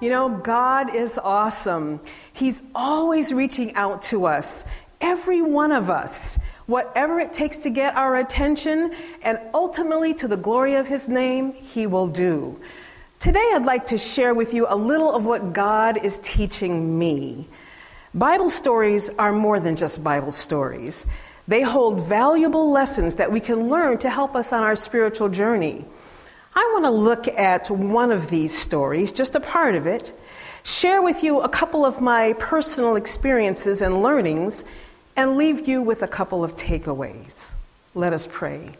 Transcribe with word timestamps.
You 0.00 0.10
know, 0.10 0.28
God 0.28 0.94
is 0.94 1.18
awesome. 1.18 2.00
He's 2.34 2.62
always 2.74 3.32
reaching 3.32 3.74
out 3.76 4.02
to 4.02 4.26
us, 4.26 4.66
every 5.00 5.40
one 5.40 5.72
of 5.72 5.88
us, 5.88 6.38
whatever 6.66 7.18
it 7.18 7.32
takes 7.32 7.58
to 7.58 7.70
get 7.70 7.94
our 7.94 8.16
attention, 8.16 8.94
and 9.22 9.38
ultimately 9.54 10.12
to 10.14 10.28
the 10.28 10.36
glory 10.36 10.74
of 10.74 10.86
His 10.86 11.08
name, 11.08 11.54
He 11.54 11.86
will 11.86 12.08
do. 12.08 12.60
Today, 13.18 13.52
I'd 13.54 13.64
like 13.64 13.86
to 13.86 13.96
share 13.96 14.34
with 14.34 14.52
you 14.52 14.66
a 14.68 14.76
little 14.76 15.14
of 15.14 15.24
what 15.24 15.54
God 15.54 16.04
is 16.04 16.18
teaching 16.18 16.98
me. 16.98 17.48
Bible 18.12 18.50
stories 18.50 19.08
are 19.18 19.32
more 19.32 19.58
than 19.60 19.76
just 19.76 20.04
Bible 20.04 20.32
stories. 20.32 21.06
They 21.48 21.62
hold 21.62 22.06
valuable 22.06 22.70
lessons 22.70 23.14
that 23.14 23.32
we 23.32 23.40
can 23.40 23.68
learn 23.68 23.96
to 23.98 24.10
help 24.10 24.36
us 24.36 24.52
on 24.52 24.62
our 24.62 24.76
spiritual 24.76 25.30
journey. 25.30 25.86
I 26.58 26.70
want 26.72 26.86
to 26.86 26.90
look 26.90 27.28
at 27.28 27.70
one 27.70 28.10
of 28.10 28.30
these 28.30 28.56
stories, 28.56 29.12
just 29.12 29.34
a 29.34 29.40
part 29.40 29.74
of 29.74 29.86
it, 29.86 30.18
share 30.62 31.02
with 31.02 31.22
you 31.22 31.40
a 31.40 31.50
couple 31.50 31.84
of 31.84 32.00
my 32.00 32.32
personal 32.38 32.96
experiences 32.96 33.82
and 33.82 34.02
learnings, 34.02 34.64
and 35.16 35.36
leave 35.36 35.68
you 35.68 35.82
with 35.82 36.02
a 36.02 36.08
couple 36.08 36.42
of 36.42 36.56
takeaways. 36.56 37.52
Let 37.94 38.14
us 38.14 38.26
pray. 38.30 38.70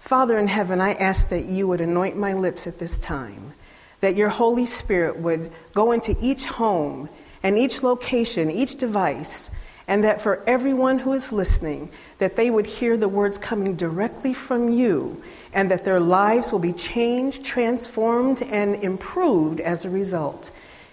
Father 0.00 0.38
in 0.38 0.48
heaven, 0.48 0.80
I 0.80 0.94
ask 0.94 1.28
that 1.28 1.44
you 1.44 1.68
would 1.68 1.82
anoint 1.82 2.16
my 2.16 2.32
lips 2.32 2.66
at 2.66 2.78
this 2.78 2.96
time, 2.96 3.52
that 4.00 4.16
your 4.16 4.30
Holy 4.30 4.64
Spirit 4.64 5.18
would 5.18 5.52
go 5.74 5.92
into 5.92 6.16
each 6.18 6.46
home 6.46 7.10
and 7.42 7.58
each 7.58 7.82
location, 7.82 8.50
each 8.50 8.76
device, 8.76 9.50
and 9.86 10.02
that 10.04 10.22
for 10.22 10.42
everyone 10.46 10.98
who 10.98 11.12
is 11.12 11.30
listening, 11.30 11.90
that 12.18 12.36
they 12.36 12.48
would 12.48 12.64
hear 12.64 12.96
the 12.96 13.08
words 13.08 13.36
coming 13.36 13.74
directly 13.74 14.32
from 14.32 14.70
you 14.70 15.22
and 15.54 15.70
that 15.70 15.84
their 15.84 16.00
lives 16.00 16.52
will 16.52 16.58
be 16.58 16.72
changed, 16.72 17.44
transformed, 17.44 18.42
and 18.42 18.74
improved 18.76 19.60
as 19.60 19.84
a 19.84 19.90
result. 19.90 20.50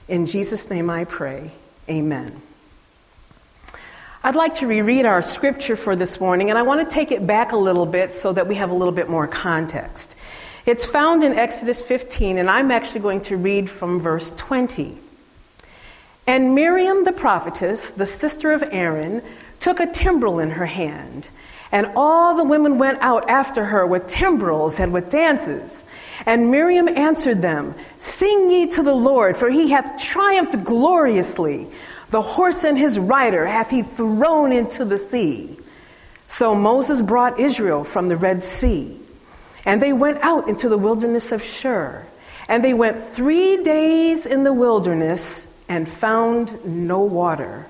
In 0.08 0.25
Jesus' 0.25 0.69
name 0.69 0.89
I 0.89 1.03
pray. 1.03 1.52
Amen. 1.89 2.41
I'd 4.23 4.35
like 4.35 4.53
to 4.55 4.67
reread 4.67 5.08
our 5.08 5.23
scripture 5.23 5.75
for 5.75 5.95
this 5.95 6.19
morning, 6.19 6.52
and 6.52 6.59
I 6.59 6.61
want 6.61 6.88
to 6.88 6.94
take 6.94 7.11
it 7.11 7.25
back 7.25 7.53
a 7.53 7.58
little 7.58 7.88
bit 7.88 8.13
so 8.13 8.31
that 8.33 8.47
we 8.47 8.53
have 8.55 8.69
a 8.69 8.73
little 8.73 8.94
bit 8.94 9.09
more 9.09 9.27
context. 9.27 10.16
It's 10.67 10.85
found 10.85 11.23
in 11.23 11.33
Exodus 11.33 11.81
15, 11.81 12.38
and 12.38 12.47
I'm 12.47 12.69
actually 12.69 13.02
going 13.02 13.22
to 13.22 13.38
read 13.38 13.67
from 13.67 14.00
verse 14.00 14.31
20. 14.38 14.95
And 16.28 16.53
Miriam 16.53 17.03
the 17.03 17.11
prophetess, 17.11 17.89
the 17.89 18.05
sister 18.05 18.52
of 18.52 18.63
Aaron, 18.72 19.23
took 19.59 19.80
a 19.80 19.88
timbrel 19.88 20.39
in 20.39 20.52
her 20.52 20.67
hand 20.67 21.30
and 21.72 21.91
all 21.95 22.36
the 22.36 22.44
women 22.44 22.77
went 22.77 23.00
out 23.02 23.30
after 23.30 23.64
her 23.64 23.88
with 23.88 24.08
timbrels 24.08 24.80
and 24.80 24.91
with 24.91 25.09
dances. 25.09 25.86
And 26.25 26.52
Miriam 26.52 26.89
answered 26.89 27.41
them, 27.41 27.75
Sing 27.97 28.52
ye 28.52 28.67
to 28.67 28.83
the 28.83 28.94
Lord, 28.94 29.38
for 29.38 29.50
he 29.50 29.72
hath 29.72 30.02
triumphed 30.02 30.63
gloriously. 30.66 31.69
The 32.09 32.22
horse 32.22 32.66
and 32.66 32.78
his 32.78 33.00
rider 33.00 33.45
hath 33.45 33.69
he 33.69 33.83
thrown 33.83 34.52
into 34.52 34.83
the 34.83 34.97
sea. 34.97 35.58
So 36.28 36.55
Moses 36.55 37.02
brought 37.02 37.39
Israel 37.39 37.85
from 37.85 38.09
the 38.09 38.17
Red 38.17 38.44
Sea. 38.44 39.00
And 39.66 39.81
they 39.81 39.94
went 39.94 40.19
out 40.22 40.50
into 40.50 40.67
the 40.67 40.78
wilderness 40.78 41.31
of 41.31 41.41
Shur. 41.41 42.06
And 42.50 42.63
they 42.63 42.73
went 42.73 43.00
three 43.00 43.63
days 43.63 44.25
in 44.25 44.44
the 44.44 44.53
wilderness 44.53 45.47
and 45.69 45.88
found 45.88 46.66
no 46.66 47.00
water. 47.00 47.66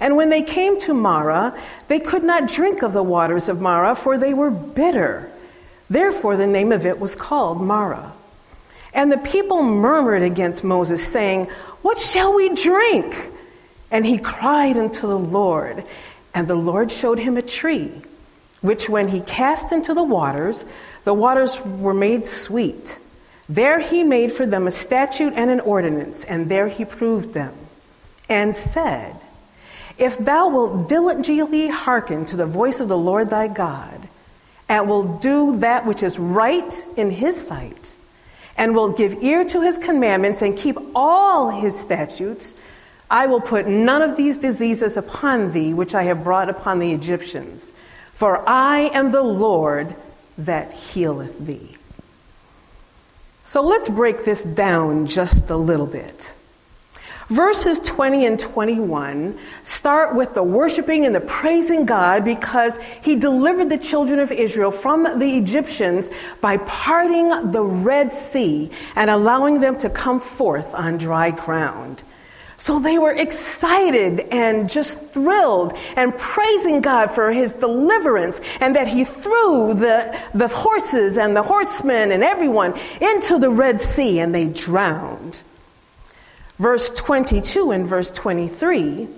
And 0.00 0.16
when 0.16 0.30
they 0.30 0.42
came 0.42 0.78
to 0.80 0.94
Marah, 0.94 1.58
they 1.88 1.98
could 1.98 2.22
not 2.22 2.48
drink 2.48 2.82
of 2.82 2.92
the 2.92 3.02
waters 3.02 3.48
of 3.48 3.60
Marah, 3.60 3.94
for 3.94 4.16
they 4.16 4.32
were 4.32 4.50
bitter. 4.50 5.30
Therefore, 5.90 6.36
the 6.36 6.46
name 6.46 6.70
of 6.70 6.86
it 6.86 7.00
was 7.00 7.16
called 7.16 7.60
Marah. 7.60 8.12
And 8.94 9.10
the 9.10 9.18
people 9.18 9.62
murmured 9.62 10.22
against 10.22 10.64
Moses, 10.64 11.06
saying, 11.06 11.46
What 11.82 11.98
shall 11.98 12.34
we 12.34 12.54
drink? 12.54 13.30
And 13.90 14.04
he 14.06 14.18
cried 14.18 14.76
unto 14.76 15.06
the 15.06 15.18
Lord. 15.18 15.84
And 16.34 16.46
the 16.46 16.54
Lord 16.54 16.90
showed 16.90 17.18
him 17.18 17.36
a 17.36 17.42
tree, 17.42 17.90
which 18.60 18.88
when 18.88 19.08
he 19.08 19.20
cast 19.20 19.72
into 19.72 19.94
the 19.94 20.04
waters, 20.04 20.66
the 21.04 21.14
waters 21.14 21.60
were 21.64 21.94
made 21.94 22.24
sweet. 22.24 22.98
There 23.48 23.80
he 23.80 24.04
made 24.04 24.30
for 24.30 24.46
them 24.46 24.66
a 24.66 24.70
statute 24.70 25.32
and 25.34 25.50
an 25.50 25.60
ordinance, 25.60 26.22
and 26.24 26.50
there 26.50 26.68
he 26.68 26.84
proved 26.84 27.32
them, 27.32 27.54
and 28.28 28.54
said, 28.54 29.18
if 29.98 30.16
thou 30.18 30.48
wilt 30.48 30.88
diligently 30.88 31.68
hearken 31.68 32.24
to 32.26 32.36
the 32.36 32.46
voice 32.46 32.80
of 32.80 32.88
the 32.88 32.98
Lord 32.98 33.30
thy 33.30 33.48
God, 33.48 34.08
and 34.68 34.88
will 34.88 35.18
do 35.18 35.58
that 35.58 35.86
which 35.86 36.02
is 36.02 36.18
right 36.18 36.86
in 36.96 37.10
his 37.10 37.46
sight, 37.46 37.96
and 38.56 38.74
will 38.74 38.92
give 38.92 39.22
ear 39.22 39.44
to 39.44 39.60
his 39.60 39.78
commandments 39.78 40.42
and 40.42 40.56
keep 40.56 40.76
all 40.94 41.50
his 41.50 41.78
statutes, 41.78 42.54
I 43.10 43.26
will 43.26 43.40
put 43.40 43.66
none 43.66 44.02
of 44.02 44.16
these 44.16 44.38
diseases 44.38 44.96
upon 44.96 45.52
thee 45.52 45.72
which 45.72 45.94
I 45.94 46.02
have 46.04 46.24
brought 46.24 46.50
upon 46.50 46.78
the 46.78 46.92
Egyptians. 46.92 47.72
For 48.12 48.46
I 48.48 48.90
am 48.92 49.12
the 49.12 49.22
Lord 49.22 49.94
that 50.36 50.72
healeth 50.72 51.38
thee. 51.38 51.76
So 53.44 53.62
let's 53.62 53.88
break 53.88 54.24
this 54.24 54.44
down 54.44 55.06
just 55.06 55.48
a 55.48 55.56
little 55.56 55.86
bit. 55.86 56.36
Verses 57.28 57.78
20 57.80 58.24
and 58.24 58.40
21 58.40 59.38
start 59.62 60.14
with 60.14 60.32
the 60.32 60.42
worshiping 60.42 61.04
and 61.04 61.14
the 61.14 61.20
praising 61.20 61.84
God 61.84 62.24
because 62.24 62.78
he 63.02 63.16
delivered 63.16 63.68
the 63.68 63.76
children 63.76 64.18
of 64.18 64.32
Israel 64.32 64.70
from 64.70 65.18
the 65.18 65.36
Egyptians 65.36 66.08
by 66.40 66.56
parting 66.56 67.50
the 67.50 67.62
Red 67.62 68.14
Sea 68.14 68.70
and 68.96 69.10
allowing 69.10 69.60
them 69.60 69.76
to 69.78 69.90
come 69.90 70.20
forth 70.20 70.74
on 70.74 70.96
dry 70.96 71.30
ground. 71.30 72.02
So 72.56 72.80
they 72.80 72.98
were 72.98 73.12
excited 73.12 74.20
and 74.32 74.68
just 74.68 74.98
thrilled 74.98 75.76
and 75.96 76.16
praising 76.16 76.80
God 76.80 77.10
for 77.10 77.30
his 77.30 77.52
deliverance 77.52 78.40
and 78.60 78.74
that 78.74 78.88
he 78.88 79.04
threw 79.04 79.74
the, 79.74 80.18
the 80.32 80.48
horses 80.48 81.18
and 81.18 81.36
the 81.36 81.42
horsemen 81.42 82.10
and 82.10 82.24
everyone 82.24 82.72
into 83.02 83.38
the 83.38 83.50
Red 83.50 83.82
Sea 83.82 84.18
and 84.20 84.34
they 84.34 84.48
drowned. 84.48 85.42
Verse 86.58 86.90
22 86.90 87.70
and 87.70 87.86
verse 87.86 88.10
23 88.10 89.08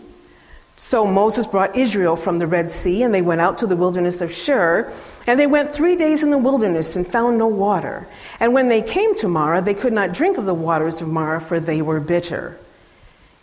So 0.77 1.06
Moses 1.06 1.47
brought 1.47 1.75
Israel 1.75 2.17
from 2.17 2.39
the 2.39 2.47
Red 2.47 2.71
Sea, 2.71 3.03
and 3.03 3.15
they 3.15 3.23
went 3.23 3.41
out 3.41 3.59
to 3.59 3.67
the 3.67 3.77
wilderness 3.77 4.21
of 4.21 4.33
Shur. 4.33 4.93
And 5.27 5.39
they 5.39 5.47
went 5.47 5.71
three 5.71 5.97
days 5.97 6.25
in 6.25 6.31
the 6.31 6.39
wilderness 6.39 6.97
and 6.97 7.06
found 7.06 7.39
no 7.39 7.47
water. 7.47 8.06
And 8.41 8.53
when 8.53 8.69
they 8.69 8.83
came 8.83 9.15
to 9.17 9.29
Marah, 9.29 9.62
they 9.62 9.75
could 9.75 9.93
not 9.93 10.12
drink 10.12 10.39
of 10.39 10.45
the 10.45 10.55
waters 10.55 11.00
of 11.00 11.09
Marah, 11.09 11.41
for 11.41 11.61
they 11.61 11.83
were 11.83 12.00
bitter. 12.00 12.59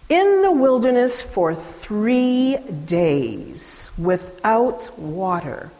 In 0.09 0.41
the 0.41 0.51
wilderness 0.51 1.21
for 1.21 1.53
three 1.53 2.57
days 2.85 3.91
without 3.97 4.97
water. 4.97 5.71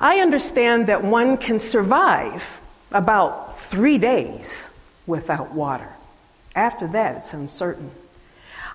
I 0.00 0.20
understand 0.20 0.88
that 0.88 1.02
one 1.02 1.36
can 1.36 1.58
survive 1.58 2.60
about 2.92 3.56
three 3.56 3.98
days 3.98 4.70
without 5.06 5.52
water. 5.52 5.95
After 6.56 6.88
that, 6.88 7.18
it's 7.18 7.34
uncertain. 7.34 7.90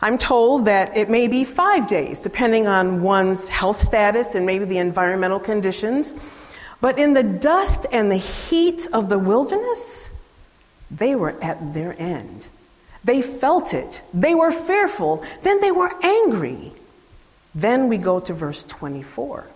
I'm 0.02 0.18
told 0.18 0.66
that 0.66 0.96
it 0.96 1.09
may 1.09 1.28
be 1.28 1.44
five 1.44 1.88
days, 1.88 2.19
depending 2.19 2.68
on 2.68 3.02
one's 3.02 3.50
health 3.50 3.81
status 3.81 4.36
and 4.36 4.46
maybe 4.46 4.66
the 4.66 4.78
environmental 4.78 5.40
conditions. 5.40 6.16
But 6.80 6.97
in 6.97 7.14
the 7.14 7.24
dust 7.24 7.86
and 7.91 8.12
the 8.12 8.18
heat 8.18 8.88
of 8.94 9.09
the 9.09 9.20
wilderness, 9.20 10.09
they 10.90 11.16
were 11.16 11.36
at 11.41 11.74
their 11.74 11.96
end. 12.00 12.50
They 13.03 13.22
felt 13.22 13.74
it. 13.74 14.02
They 14.14 14.36
were 14.36 14.52
fearful. 14.52 15.24
Then 15.44 15.62
they 15.62 15.72
were 15.72 15.91
angry. 16.03 16.72
Then 17.53 17.88
we 17.88 17.97
go 17.97 18.20
to 18.20 18.34
verse 18.34 18.64
24. 18.64 19.47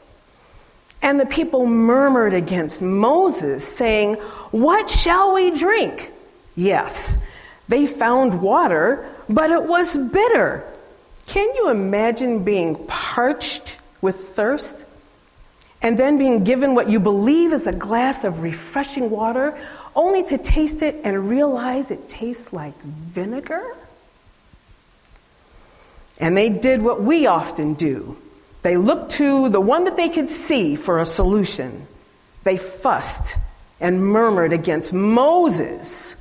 And 1.02 1.20
the 1.20 1.26
people 1.26 1.66
murmured 1.66 2.34
against 2.34 2.82
Moses, 2.82 3.68
saying, 3.68 4.16
What 4.52 4.90
shall 4.90 5.34
we 5.34 5.52
drink? 5.52 6.12
Yes, 6.56 7.20
they 7.68 7.86
found 7.86 8.42
water, 8.42 9.10
but 9.30 9.50
it 9.50 9.64
was 9.64 9.98
bitter. 9.98 10.64
Can 11.28 11.54
you 11.56 11.70
imagine 11.70 12.44
being 12.44 12.86
parched 12.88 13.80
with 14.02 14.16
thirst 14.16 14.86
and 15.82 15.98
then 15.98 16.18
being 16.18 16.44
given 16.44 16.76
what 16.76 16.90
you 16.90 17.00
believe 17.00 17.52
is 17.52 17.68
a 17.68 17.74
glass 17.74 18.24
of 18.24 18.44
refreshing 18.44 19.10
water, 19.10 19.58
only 19.96 20.24
to 20.24 20.38
taste 20.38 20.82
it 20.82 21.02
and 21.04 21.30
realize 21.30 21.92
it 21.92 22.08
tastes 22.08 22.54
like 22.54 22.80
vinegar? 22.84 23.76
And 26.20 26.38
they 26.38 26.50
did 26.50 26.82
what 26.82 27.02
we 27.02 27.28
often 27.28 27.74
do 27.74 28.18
they 28.66 28.78
looked 28.78 29.12
to 29.12 29.48
the 29.50 29.62
one 29.62 29.84
that 29.84 29.96
they 29.96 30.10
could 30.10 30.28
see 30.28 30.76
for 30.76 30.98
a 30.98 31.06
solution. 31.06 31.86
They 32.44 32.58
fussed 32.58 33.38
and 33.80 34.04
murmured 34.04 34.54
against 34.54 34.92
Moses 34.92 36.16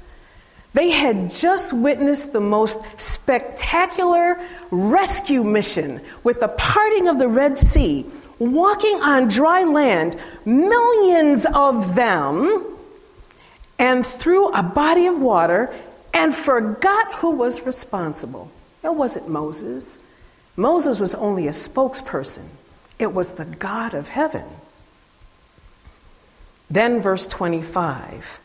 they 0.74 0.90
had 0.90 1.30
just 1.30 1.72
witnessed 1.72 2.32
the 2.32 2.40
most 2.40 2.80
spectacular 3.00 4.40
rescue 4.70 5.44
mission 5.44 6.00
with 6.24 6.40
the 6.40 6.48
parting 6.48 7.06
of 7.06 7.18
the 7.20 7.28
Red 7.28 7.56
Sea, 7.58 8.04
walking 8.40 9.00
on 9.00 9.28
dry 9.28 9.62
land, 9.62 10.16
millions 10.44 11.46
of 11.54 11.94
them, 11.94 12.76
and 13.78 14.04
through 14.04 14.48
a 14.48 14.64
body 14.64 15.06
of 15.06 15.20
water, 15.20 15.72
and 16.12 16.34
forgot 16.34 17.14
who 17.14 17.30
was 17.30 17.62
responsible. 17.62 18.50
It 18.82 18.94
wasn't 18.94 19.28
Moses. 19.28 20.00
Moses 20.56 20.98
was 20.98 21.14
only 21.14 21.46
a 21.46 21.52
spokesperson, 21.52 22.46
it 22.98 23.12
was 23.12 23.32
the 23.32 23.44
God 23.44 23.94
of 23.94 24.08
heaven. 24.08 24.44
Then, 26.68 27.00
verse 27.00 27.28
25 27.28 28.40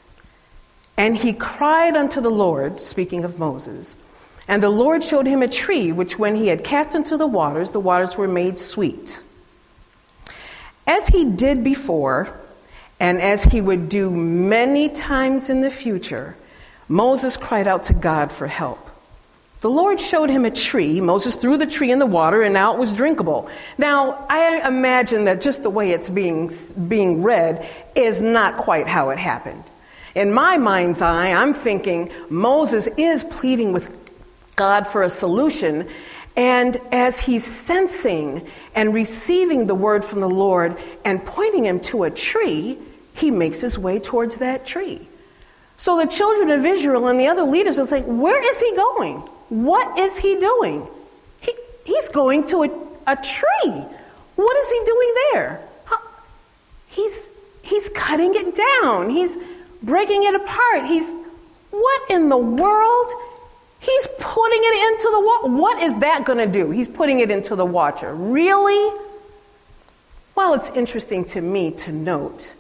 And 1.00 1.16
he 1.16 1.32
cried 1.32 1.96
unto 1.96 2.20
the 2.20 2.30
Lord, 2.30 2.78
speaking 2.78 3.24
of 3.24 3.40
Moses, 3.40 3.96
and 4.50 4.62
the 4.62 4.70
Lord 4.70 5.02
showed 5.02 5.28
him 5.28 5.42
a 5.42 5.48
tree, 5.48 5.94
which 5.94 6.20
when 6.20 6.36
he 6.36 6.48
had 6.48 6.62
cast 6.62 6.94
into 6.94 7.16
the 7.16 7.26
waters, 7.26 7.72
the 7.72 7.80
waters 7.80 8.18
were 8.18 8.28
made 8.28 8.60
sweet. 8.60 9.24
As 10.86 11.08
he 11.08 11.24
did 11.24 11.64
before, 11.64 12.38
and 13.00 13.22
as 13.22 13.46
he 13.46 13.62
would 13.62 13.88
do 13.88 14.12
many 14.12 14.90
times 14.90 15.50
in 15.50 15.62
the 15.62 15.72
future, 15.72 16.36
Moses 16.90 17.38
cried 17.38 17.66
out 17.66 17.84
to 17.84 17.94
God 17.94 18.30
for 18.30 18.48
help. 18.48 18.90
The 19.62 19.70
Lord 19.70 20.02
showed 20.02 20.30
him 20.30 20.44
a 20.44 20.52
tree. 20.52 21.00
Moses 21.00 21.36
threw 21.36 21.56
the 21.56 21.66
tree 21.66 21.92
in 21.92 22.00
the 22.00 22.06
water, 22.06 22.42
and 22.42 22.54
now 22.54 22.74
it 22.74 22.80
was 22.80 22.92
drinkable. 22.92 23.50
Now, 23.78 24.26
I 24.30 24.68
imagine 24.68 25.24
that 25.26 25.40
just 25.40 25.64
the 25.64 25.70
way 25.70 25.92
it's 25.92 26.10
being, 26.10 26.52
being 26.90 27.24
read 27.24 27.66
is 27.96 28.22
not 28.22 28.58
quite 28.58 28.88
how 28.90 29.12
it 29.12 29.20
happened. 29.20 29.64
In 30.16 30.34
my 30.34 30.58
mind's 30.58 31.02
eye, 31.02 31.32
I'm 31.32 31.54
thinking 31.54 32.12
Moses 32.30 32.88
is 32.98 33.24
pleading 33.24 33.74
with 33.74 33.96
God 34.56 34.88
for 34.88 35.04
a 35.04 35.10
solution, 35.10 35.88
and 36.36 36.78
as 36.92 37.20
he's 37.20 37.46
sensing 37.46 38.48
and 38.76 38.94
receiving 38.94 39.68
the 39.68 39.76
word 39.76 40.04
from 40.04 40.20
the 40.20 40.30
Lord 40.30 40.78
and 41.06 41.24
pointing 41.26 41.66
him 41.66 41.80
to 41.82 42.04
a 42.04 42.10
tree, 42.10 42.78
he 43.16 43.32
makes 43.32 43.62
his 43.62 43.78
way 43.78 44.00
towards 44.00 44.38
that 44.38 44.66
tree. 44.66 45.08
So 45.78 45.98
the 45.98 46.08
children 46.08 46.50
of 46.50 46.66
Israel 46.66 47.08
and 47.08 47.20
the 47.20 47.28
other 47.28 47.44
leaders 47.44 47.80
are 47.80 47.86
saying, 47.86 48.20
Where 48.20 48.50
is 48.50 48.60
he 48.60 48.76
going? 48.76 49.18
What 49.50 49.98
is 49.98 50.20
he 50.20 50.36
doing? 50.36 50.88
He, 51.40 51.54
he's 51.86 52.10
going 52.10 52.46
to 52.48 52.64
a, 52.64 52.70
a 53.08 53.16
tree. 53.16 53.86
What 54.36 54.58
is 54.58 54.72
he 54.72 54.82
doing 54.86 55.16
there? 55.32 55.68
He's, 56.88 57.30
he's 57.62 57.90
cutting 57.90 58.34
it 58.36 58.56
down. 58.82 59.10
He's 59.10 59.38
breaking 59.84 60.24
it 60.24 60.36
apart. 60.36 60.86
He's, 60.86 61.14
what 61.72 62.02
in 62.10 62.30
the 62.30 62.38
world? 62.38 63.12
He's 63.80 64.08
putting 64.20 64.60
it 64.62 64.92
into 64.92 65.10
the 65.12 65.22
water. 65.22 65.62
What 65.62 65.82
is 65.82 66.00
that 66.00 66.26
going 66.26 66.40
to 66.40 66.48
do? 66.48 66.70
He's 66.70 66.88
putting 66.88 67.22
it 67.22 67.32
into 67.32 67.56
the 67.56 67.66
water. 67.66 68.14
Really? 68.14 69.00
Well, 70.36 70.54
it's 70.54 70.70
interesting 70.70 71.26
to 71.26 71.42
me 71.42 71.72
to 71.72 71.92
note 71.92 72.56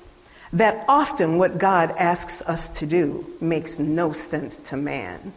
that 0.53 0.83
often 0.87 1.37
what 1.37 1.57
God 1.57 1.91
asks 1.91 2.41
us 2.41 2.69
to 2.79 2.85
do 2.85 3.25
makes 3.39 3.79
no 3.79 4.11
sense 4.11 4.57
to 4.57 4.77
man. 4.77 5.33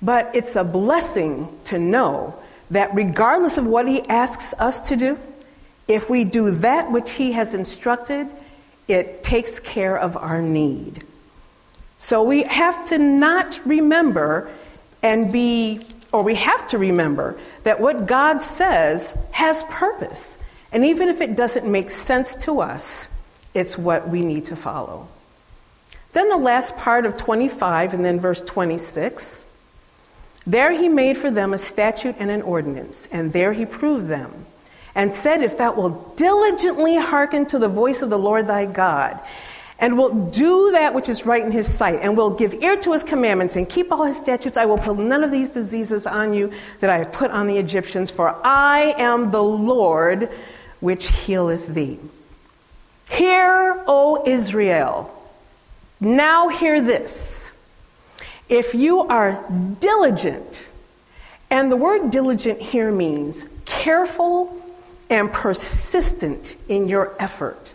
But 0.00 0.30
it's 0.34 0.56
a 0.56 0.64
blessing 0.64 1.48
to 1.64 1.78
know 1.78 2.34
that 2.70 2.94
regardless 2.94 3.58
of 3.58 3.66
what 3.66 3.88
He 3.88 4.02
asks 4.08 4.54
us 4.58 4.80
to 4.88 4.96
do, 4.96 5.18
if 5.88 6.08
we 6.08 6.24
do 6.24 6.50
that 6.50 6.90
which 6.92 7.12
He 7.12 7.32
has 7.32 7.54
instructed, 7.54 8.28
it 8.88 9.22
takes 9.22 9.60
care 9.60 9.96
of 9.96 10.16
our 10.16 10.42
need. 10.42 11.04
So 11.98 12.22
we 12.22 12.42
have 12.42 12.84
to 12.86 12.98
not 12.98 13.60
remember 13.64 14.50
and 15.02 15.32
be, 15.32 15.86
or 16.12 16.22
we 16.22 16.34
have 16.34 16.66
to 16.68 16.78
remember 16.78 17.38
that 17.62 17.80
what 17.80 18.06
God 18.06 18.42
says 18.42 19.16
has 19.30 19.62
purpose. 19.64 20.36
And 20.72 20.84
even 20.84 21.08
if 21.08 21.20
it 21.20 21.36
doesn't 21.36 21.70
make 21.70 21.90
sense 21.90 22.34
to 22.44 22.60
us, 22.60 23.08
it's 23.54 23.78
what 23.78 24.08
we 24.08 24.22
need 24.22 24.44
to 24.44 24.56
follow. 24.56 25.08
Then 26.12 26.28
the 26.28 26.36
last 26.36 26.76
part 26.76 27.06
of 27.06 27.16
25 27.16 27.94
and 27.94 28.04
then 28.04 28.20
verse 28.20 28.40
26 28.42 29.46
there 30.46 30.72
he 30.72 30.88
made 30.88 31.16
for 31.16 31.30
them 31.30 31.52
a 31.52 31.58
statute 31.58 32.16
and 32.18 32.30
an 32.30 32.42
ordinance, 32.42 33.06
and 33.12 33.32
there 33.32 33.52
he 33.52 33.64
proved 33.64 34.08
them, 34.08 34.46
and 34.94 35.12
said, 35.12 35.42
If 35.42 35.56
thou 35.56 35.72
wilt 35.74 36.16
diligently 36.16 36.96
hearken 36.96 37.46
to 37.46 37.58
the 37.58 37.68
voice 37.68 38.02
of 38.02 38.10
the 38.10 38.18
Lord 38.18 38.46
thy 38.46 38.66
God, 38.66 39.20
and 39.78 39.98
wilt 39.98 40.32
do 40.32 40.70
that 40.72 40.94
which 40.94 41.08
is 41.08 41.26
right 41.26 41.42
in 41.42 41.50
his 41.50 41.72
sight, 41.72 42.00
and 42.02 42.16
will 42.16 42.30
give 42.30 42.54
ear 42.54 42.76
to 42.76 42.92
his 42.92 43.02
commandments, 43.02 43.56
and 43.56 43.68
keep 43.68 43.90
all 43.90 44.04
his 44.04 44.16
statutes, 44.16 44.56
I 44.56 44.66
will 44.66 44.78
put 44.78 44.98
none 44.98 45.24
of 45.24 45.30
these 45.30 45.50
diseases 45.50 46.06
on 46.06 46.34
you 46.34 46.52
that 46.80 46.90
I 46.90 46.98
have 46.98 47.12
put 47.12 47.30
on 47.30 47.46
the 47.46 47.58
Egyptians, 47.58 48.10
for 48.10 48.38
I 48.44 48.94
am 48.98 49.30
the 49.30 49.42
Lord 49.42 50.30
which 50.80 51.08
healeth 51.08 51.68
thee. 51.68 51.98
Hear, 53.10 53.82
O 53.86 54.22
Israel. 54.26 55.12
Now 56.00 56.48
hear 56.48 56.80
this. 56.80 57.52
If 58.48 58.74
you 58.74 59.00
are 59.00 59.44
diligent, 59.80 60.68
and 61.50 61.70
the 61.70 61.76
word 61.76 62.10
diligent 62.10 62.60
here 62.60 62.92
means 62.92 63.46
careful 63.64 64.61
and 65.10 65.32
persistent 65.32 66.56
in 66.68 66.88
your 66.88 67.14
effort, 67.18 67.74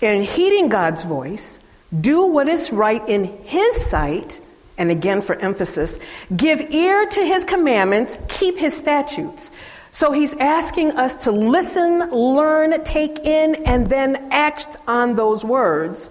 in 0.00 0.22
heeding 0.22 0.68
God's 0.68 1.04
voice, 1.04 1.58
do 1.98 2.26
what 2.26 2.48
is 2.48 2.72
right 2.72 3.06
in 3.08 3.24
His 3.44 3.76
sight, 3.84 4.40
and 4.78 4.90
again 4.90 5.20
for 5.20 5.36
emphasis, 5.36 5.98
give 6.34 6.60
ear 6.72 7.06
to 7.06 7.20
His 7.24 7.44
commandments, 7.44 8.16
keep 8.28 8.58
His 8.58 8.76
statutes. 8.76 9.50
So 9.90 10.12
He's 10.12 10.34
asking 10.34 10.92
us 10.92 11.14
to 11.24 11.30
listen, 11.30 12.10
learn, 12.10 12.82
take 12.82 13.18
in, 13.20 13.56
and 13.66 13.88
then 13.88 14.28
act 14.30 14.78
on 14.86 15.14
those 15.14 15.44
words. 15.44 16.10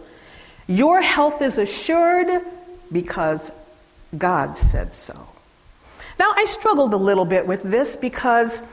Your 0.68 1.02
health 1.02 1.42
is 1.42 1.58
assured 1.58 2.44
because 2.92 3.52
God 4.18 4.56
said 4.56 4.94
so. 4.94 5.28
Now, 6.20 6.32
I 6.36 6.46
struggled 6.46 6.94
a 6.94 6.98
little 6.98 7.26
bit 7.26 7.48
with 7.48 7.64
this 7.64 7.96
because, 7.96 8.64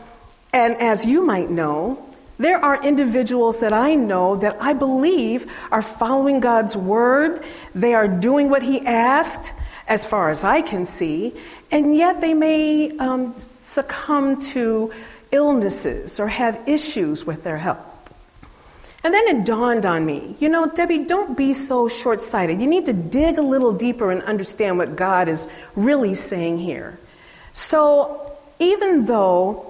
and 0.53 0.77
as 0.77 1.05
you 1.05 1.25
might 1.25 1.51
know, 1.51 2.05
there 2.39 2.59
are 2.59 2.83
individuals 2.85 3.61
that 3.61 3.73
I 3.73 3.95
know 3.97 4.37
that 4.37 4.57
I 4.61 4.73
believe 4.73 5.51
are 5.73 5.83
following 5.83 6.41
God's 6.41 6.77
word. 6.77 7.45
They 7.75 7.95
are 7.95 8.07
doing 8.07 8.49
what 8.49 8.63
He 8.63 8.81
asked, 8.87 9.53
as 9.89 10.07
far 10.07 10.31
as 10.31 10.45
I 10.45 10.63
can 10.63 10.85
see, 10.85 11.35
and 11.71 11.97
yet 11.97 12.21
they 12.21 12.35
may 12.35 12.97
um, 12.99 13.35
succumb 13.39 14.39
to 14.53 14.93
illnesses 15.33 16.21
or 16.21 16.29
have 16.29 16.61
issues 16.69 17.25
with 17.25 17.43
their 17.43 17.57
health. 17.57 17.85
And 19.03 19.15
then 19.15 19.27
it 19.29 19.47
dawned 19.47 19.87
on 19.87 20.05
me, 20.05 20.37
you 20.39 20.49
know, 20.49 20.67
Debbie, 20.67 21.05
don't 21.05 21.37
be 21.37 21.55
so 21.55 21.89
short 21.89 22.21
sighted. 22.21 22.61
You 22.61 22.67
need 22.67 22.87
to 22.87 22.93
dig 22.93 23.39
a 23.39 23.43
little 23.43 23.73
deeper 23.73 24.11
and 24.11 24.23
understand 24.23 24.77
what 24.77 24.97
God 24.97 25.29
is 25.29 25.49
really 25.77 26.15
saying 26.15 26.59
here. 26.59 26.99
So, 27.53 28.37
even 28.59 29.07
though 29.07 29.68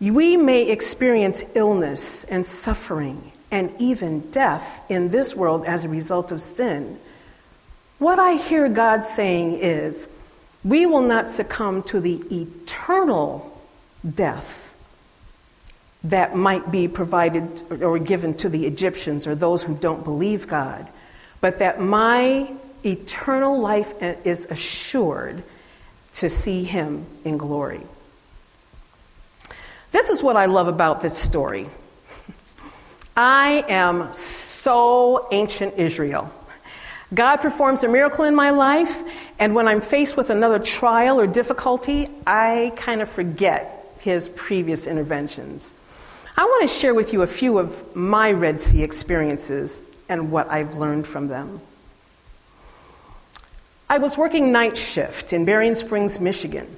we 0.00 0.36
may 0.36 0.70
experience 0.70 1.44
illness 1.54 2.24
and 2.24 2.44
suffering 2.44 3.32
and 3.50 3.72
even 3.78 4.30
death 4.30 4.82
in 4.88 5.10
this 5.10 5.36
world 5.36 5.64
as 5.66 5.84
a 5.84 5.88
result 5.88 6.32
of 6.32 6.40
sin, 6.40 6.98
what 7.98 8.18
I 8.18 8.34
hear 8.34 8.68
God 8.70 9.04
saying 9.04 9.52
is 9.52 10.08
we 10.64 10.86
will 10.86 11.02
not 11.02 11.28
succumb 11.28 11.82
to 11.84 12.00
the 12.00 12.22
eternal 12.30 13.46
death 14.14 14.74
that 16.04 16.34
might 16.34 16.70
be 16.70 16.88
provided 16.88 17.82
or 17.82 17.98
given 17.98 18.34
to 18.34 18.48
the 18.48 18.66
Egyptians 18.66 19.26
or 19.26 19.34
those 19.34 19.62
who 19.62 19.76
don't 19.76 20.02
believe 20.02 20.48
God, 20.48 20.88
but 21.42 21.58
that 21.58 21.78
my 21.78 22.50
eternal 22.84 23.60
life 23.60 23.92
is 24.00 24.46
assured 24.46 25.42
to 26.12 26.30
see 26.30 26.64
Him 26.64 27.04
in 27.24 27.36
glory. 27.36 27.82
This 29.92 30.08
is 30.08 30.22
what 30.22 30.36
I 30.36 30.46
love 30.46 30.68
about 30.68 31.00
this 31.00 31.16
story. 31.16 31.68
I 33.16 33.64
am 33.68 34.12
so 34.12 35.28
ancient 35.32 35.74
Israel. 35.74 36.32
God 37.12 37.38
performs 37.38 37.82
a 37.82 37.88
miracle 37.88 38.24
in 38.24 38.36
my 38.36 38.50
life, 38.50 39.02
and 39.40 39.54
when 39.54 39.66
I'm 39.66 39.80
faced 39.80 40.16
with 40.16 40.30
another 40.30 40.60
trial 40.60 41.18
or 41.18 41.26
difficulty, 41.26 42.08
I 42.24 42.72
kind 42.76 43.02
of 43.02 43.08
forget 43.08 43.84
his 43.98 44.28
previous 44.28 44.86
interventions. 44.86 45.74
I 46.36 46.44
want 46.44 46.62
to 46.62 46.68
share 46.68 46.94
with 46.94 47.12
you 47.12 47.22
a 47.22 47.26
few 47.26 47.58
of 47.58 47.96
my 47.96 48.30
Red 48.30 48.60
Sea 48.60 48.82
experiences 48.84 49.82
and 50.08 50.30
what 50.30 50.48
I've 50.48 50.76
learned 50.76 51.06
from 51.06 51.26
them. 51.26 51.60
I 53.88 53.98
was 53.98 54.16
working 54.16 54.52
night 54.52 54.78
shift 54.78 55.32
in 55.32 55.44
Berrien 55.44 55.74
Springs, 55.74 56.20
Michigan. 56.20 56.68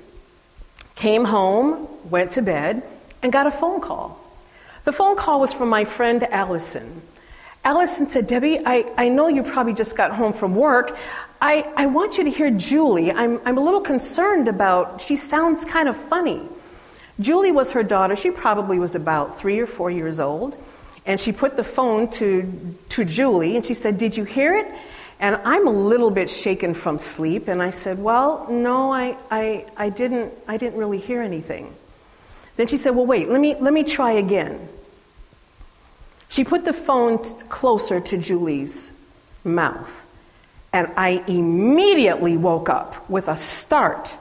Came 0.95 1.27
home, 1.27 1.87
went 2.11 2.33
to 2.33 2.43
bed, 2.43 2.83
and 3.23 3.33
got 3.33 3.47
a 3.47 3.51
phone 3.51 3.81
call. 3.81 4.19
The 4.85 4.93
phone 4.93 5.17
call 5.17 5.41
was 5.41 5.53
from 5.53 5.69
my 5.69 5.85
friend 5.85 6.23
Allison. 6.25 7.03
Allison 7.65 8.07
said, 8.07 8.27
Debbie, 8.27 8.59
I, 8.67 8.93
I 8.97 9.09
know 9.09 9.29
you 9.29 9.45
probably 9.45 9.75
just 9.75 9.97
got 9.97 10.13
home 10.13 10.33
from 10.33 10.57
work. 10.57 10.97
I, 11.41 11.71
I 11.77 11.87
want 11.87 12.19
you 12.19 12.25
to 12.25 12.31
hear 12.31 12.51
Julie. 12.51 13.13
I'm, 13.13 13.41
I'm 13.45 13.57
a 13.57 13.61
little 13.61 13.81
concerned 13.81 14.49
about, 14.49 15.01
she 15.01 15.15
sounds 15.15 15.65
kind 15.65 15.89
of 15.89 15.97
funny. 15.97 16.43
Julie 17.21 17.53
was 17.53 17.73
her 17.73 17.85
daughter. 17.85 18.17
She 18.17 18.33
probably 18.33 18.81
was 18.81 18.97
about 18.97 19.39
three 19.39 19.61
or 19.61 19.67
four 19.67 19.91
years 19.91 20.19
old. 20.19 20.57
And 21.07 21.21
she 21.21 21.31
put 21.33 21.57
the 21.57 21.65
phone 21.65 22.09
to, 22.11 22.77
to 22.91 23.05
Julie 23.05 23.57
and 23.57 23.65
she 23.65 23.75
said, 23.75 23.97
Did 23.97 24.17
you 24.17 24.25
hear 24.25 24.55
it? 24.55 24.67
And 25.21 25.37
I'm 25.45 25.69
a 25.69 25.73
little 25.73 26.11
bit 26.11 26.29
shaken 26.29 26.75
from 26.75 26.99
sleep, 26.99 27.47
and 27.47 27.63
I 27.63 27.71
said, 27.71 28.01
Well, 28.01 28.49
no, 28.51 28.93
I, 28.93 29.17
I, 29.31 29.67
I, 29.77 29.89
didn't, 29.89 30.33
I 30.49 30.57
didn't 30.57 30.79
really 30.79 30.99
hear 30.99 31.23
anything. 31.23 31.75
Then 32.57 32.67
she 32.67 32.77
said, 32.77 32.91
Well, 32.91 33.07
wait, 33.07 33.29
let 33.29 33.41
me, 33.41 33.55
let 33.59 33.73
me 33.73 33.83
try 33.83 34.13
again. 34.13 34.69
She 36.29 36.45
put 36.45 36.65
the 36.65 36.73
phone 36.73 37.23
t- 37.23 37.31
closer 37.49 38.01
to 38.01 38.17
Julie's 38.17 38.93
mouth, 39.45 40.07
and 40.73 40.91
I 40.97 41.23
immediately 41.27 42.37
woke 42.37 42.69
up 42.69 43.09
with 43.11 43.29
a 43.29 43.37
start. 43.37 44.17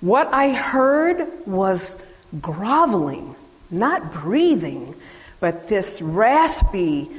What 0.00 0.32
I 0.32 0.50
heard 0.50 1.28
was 1.46 2.02
groveling, 2.40 3.36
not 3.70 4.12
breathing, 4.12 4.94
but 5.40 5.68
this 5.68 6.00
raspy, 6.00 7.10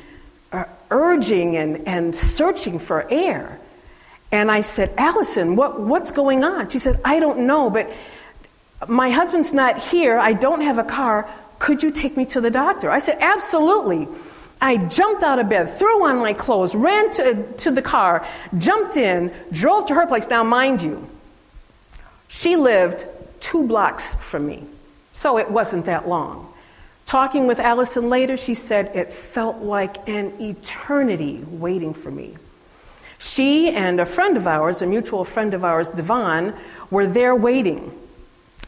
uh, 0.52 0.66
urging 0.90 1.56
and, 1.56 1.88
and 1.88 2.16
searching 2.16 2.80
for 2.80 3.06
air. 3.12 3.60
And 4.32 4.50
I 4.50 4.62
said, 4.62 4.92
Allison, 4.98 5.56
what, 5.56 5.80
what's 5.80 6.12
going 6.12 6.44
on? 6.44 6.70
She 6.70 6.80
said, 6.80 7.00
I 7.06 7.20
don't 7.20 7.46
know, 7.46 7.70
but 7.70 7.92
my 8.88 9.10
husband's 9.10 9.54
not 9.54 9.78
here. 9.78 10.18
I 10.18 10.34
don't 10.34 10.62
have 10.62 10.78
a 10.78 10.84
car. 10.84 11.30
Could 11.60 11.84
you 11.84 11.92
take 11.92 12.18
me 12.18 12.26
to 12.28 12.42
the 12.42 12.52
doctor? 12.52 12.90
I 12.90 13.00
said, 13.00 13.18
Absolutely. 13.22 14.08
I 14.62 14.78
jumped 14.78 15.24
out 15.24 15.40
of 15.40 15.50
bed, 15.50 15.70
threw 15.70 16.06
on 16.08 16.20
my 16.20 16.32
clothes, 16.32 16.74
ran 16.74 17.12
to, 17.12 17.44
to 17.58 17.72
the 17.72 17.82
car, 17.82 18.26
jumped 18.58 18.96
in, 18.96 19.34
drove 19.52 19.88
to 19.88 19.94
her 19.94 20.08
place. 20.08 20.30
Now, 20.30 20.42
mind 20.44 20.82
you, 20.82 21.06
she 22.30 22.56
lived 22.56 23.06
two 23.42 23.68
blocks 23.68 24.16
from 24.16 24.48
me, 24.48 24.64
so 25.12 25.38
it 25.38 25.52
wasn't 25.52 25.84
that 25.86 26.08
long. 26.08 26.54
Talking 27.06 27.46
with 27.46 27.60
Allison 27.60 28.10
later, 28.10 28.38
she 28.38 28.54
said 28.54 28.96
it 28.96 29.12
felt 29.12 29.58
like 29.58 30.08
an 30.08 30.34
eternity 30.40 31.44
waiting 31.50 31.94
for 31.94 32.10
me. 32.10 32.38
She 33.20 33.70
and 33.70 34.00
a 34.00 34.06
friend 34.06 34.38
of 34.38 34.48
ours, 34.48 34.82
a 34.82 34.88
mutual 34.88 35.26
friend 35.26 35.54
of 35.54 35.64
ours, 35.64 35.90
Devon, 35.90 36.54
were 36.90 37.06
there 37.06 37.36
waiting. 37.36 37.92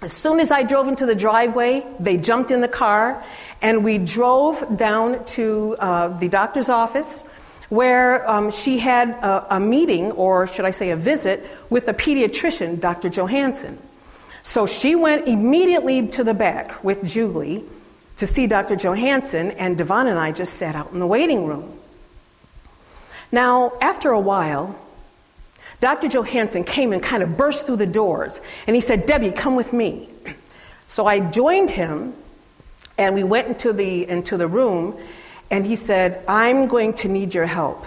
As 0.06 0.14
soon 0.14 0.40
as 0.40 0.52
I 0.52 0.62
drove 0.62 0.88
into 0.88 1.08
the 1.08 1.16
driveway, 1.16 1.84
they 2.00 2.18
jumped 2.18 2.52
in 2.52 2.62
the 2.62 2.68
car 2.68 3.24
and 3.60 3.84
we 3.84 3.98
drove 3.98 4.78
down 4.78 5.26
to 5.26 5.76
uh, 5.80 6.10
the 6.10 6.30
doctor's 6.30 6.70
office 6.70 7.24
where 7.70 8.30
um, 8.30 8.52
she 8.52 8.78
had 8.78 9.10
a, 9.10 9.56
a 9.56 9.60
meeting, 9.60 10.12
or 10.12 10.46
should 10.46 10.64
I 10.64 10.70
say 10.70 10.92
a 10.92 10.96
visit, 10.96 11.44
with 11.72 11.88
a 11.88 11.94
pediatrician, 11.96 12.80
Dr. 12.80 13.10
Johansson. 13.10 13.80
So 14.44 14.68
she 14.68 14.94
went 14.94 15.28
immediately 15.28 16.08
to 16.10 16.24
the 16.24 16.36
back 16.36 16.84
with 16.84 17.04
Julie 17.04 17.64
to 18.18 18.28
see 18.28 18.46
Dr. 18.46 18.76
Johansson, 18.76 19.50
and 19.54 19.76
Devon 19.76 20.06
and 20.06 20.20
I 20.20 20.32
just 20.32 20.54
sat 20.54 20.76
out 20.76 20.92
in 20.92 21.00
the 21.00 21.08
waiting 21.08 21.48
room. 21.48 21.80
Now, 23.32 23.74
after 23.82 24.12
a 24.12 24.20
while, 24.20 24.80
Dr. 25.86 26.08
Johansson 26.08 26.64
came 26.64 26.94
and 26.94 27.04
kind 27.04 27.22
of 27.22 27.38
burst 27.38 27.68
through 27.68 27.76
the 27.76 27.86
doors, 27.86 28.42
and 28.66 28.76
he 28.76 28.82
said, 28.82 29.06
Debbie, 29.06 29.30
come 29.30 29.56
with 29.56 29.72
me. 29.72 30.10
So 30.88 31.06
I 31.06 31.20
joined 31.20 31.70
him, 31.70 32.16
and 32.98 33.14
we 33.14 33.24
went 33.24 33.50
into 33.50 33.72
the, 33.72 34.10
into 34.10 34.36
the 34.36 34.48
room, 34.48 34.98
and 35.52 35.64
he 35.64 35.76
said, 35.76 36.24
I'm 36.28 36.68
going 36.68 36.94
to 36.94 37.08
need 37.08 37.36
your 37.36 37.46
help. 37.46 37.86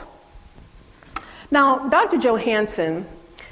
Now, 1.51 1.89
Dr. 1.89 2.19
Johansson 2.19 3.05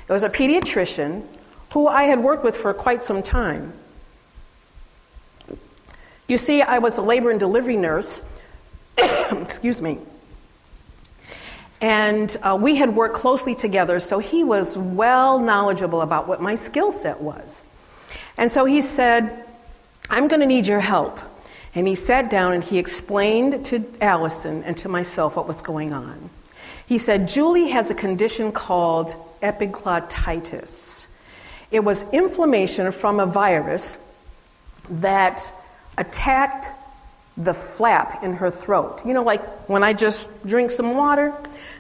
was 0.09 0.23
a 0.23 0.31
pediatrician 0.31 1.27
who 1.73 1.89
I 1.89 2.05
had 2.05 2.21
worked 2.21 2.45
with 2.45 2.57
for 2.57 2.73
quite 2.73 3.03
some 3.03 3.25
time. 3.25 3.73
You 6.29 6.37
see, 6.37 6.63
I 6.63 6.79
was 6.79 6.99
a 6.99 7.03
labor 7.03 7.33
and 7.33 7.41
delivery 7.41 7.77
nurse, 7.77 8.23
excuse 8.97 9.83
me, 9.83 9.99
and 11.81 12.35
uh, 12.43 12.57
we 12.61 12.77
had 12.77 12.95
worked 12.95 13.15
closely 13.15 13.55
together, 13.55 14.01
so 14.01 14.19
he 14.19 14.45
was 14.45 14.79
well 14.79 15.39
knowledgeable 15.39 16.01
about 16.01 16.27
what 16.27 16.41
my 16.41 16.55
skill 16.55 16.91
set 16.91 17.21
was. 17.21 17.63
And 18.39 18.51
so 18.51 18.65
he 18.65 18.81
said, 18.81 19.47
I'm 20.09 20.29
going 20.29 20.41
to 20.41 20.47
need 20.47 20.67
your 20.67 20.81
help. 20.81 21.19
And 21.75 21.87
he 21.87 21.95
sat 21.95 22.31
down 22.31 22.53
and 22.53 22.65
he 22.65 22.79
explained 22.79 23.67
to 23.67 23.85
Allison 24.01 24.65
and 24.65 24.77
to 24.79 24.89
myself 24.89 25.37
what 25.37 25.47
was 25.47 25.61
going 25.61 25.93
on. 25.93 26.31
He 26.87 26.99
said, 26.99 27.29
Julie 27.29 27.69
has 27.69 27.91
a 27.91 27.95
condition 27.95 28.53
called 28.53 29.15
epiglottitis. 29.43 31.09
It 31.71 31.81
was 31.81 32.05
inflammation 32.13 32.93
from 32.93 33.21
a 33.21 33.27
virus 33.27 33.99
that 34.89 35.53
attacked 35.99 36.69
the 37.37 37.53
flap 37.53 38.23
in 38.23 38.35
her 38.35 38.51
throat. 38.51 39.03
You 39.05 39.13
know, 39.13 39.23
like 39.23 39.43
when 39.69 39.83
I 39.83 39.93
just 39.93 40.31
drink 40.47 40.71
some 40.71 40.97
water, 40.97 41.35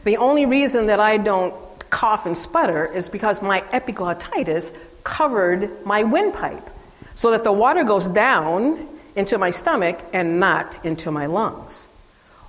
the 0.06 0.18
only 0.18 0.46
reason 0.46 0.86
that 0.86 1.00
I 1.00 1.16
don't 1.16 1.52
cough 1.90 2.26
and 2.26 2.36
sputter 2.36 2.86
is 2.86 3.08
because 3.08 3.42
my 3.42 3.62
epiglottitis 3.72 4.72
covered 5.02 5.84
my 5.84 6.04
windpipe 6.04 6.70
so 7.16 7.32
that 7.32 7.42
the 7.42 7.50
water 7.52 7.82
goes 7.82 8.08
down 8.08 8.86
into 9.16 9.36
my 9.36 9.50
stomach 9.50 10.00
and 10.12 10.38
not 10.38 10.84
into 10.84 11.10
my 11.10 11.26
lungs. 11.26 11.88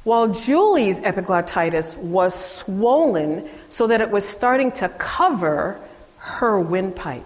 While 0.04 0.28
Julie's 0.28 1.00
epiglottitis 1.00 1.98
was 1.98 2.36
swollen 2.36 3.50
so 3.70 3.88
that 3.88 4.02
it 4.02 4.12
was 4.12 4.30
starting 4.30 4.72
to 4.74 4.88
cover 4.90 5.80
her 6.18 6.60
windpipe. 6.60 7.26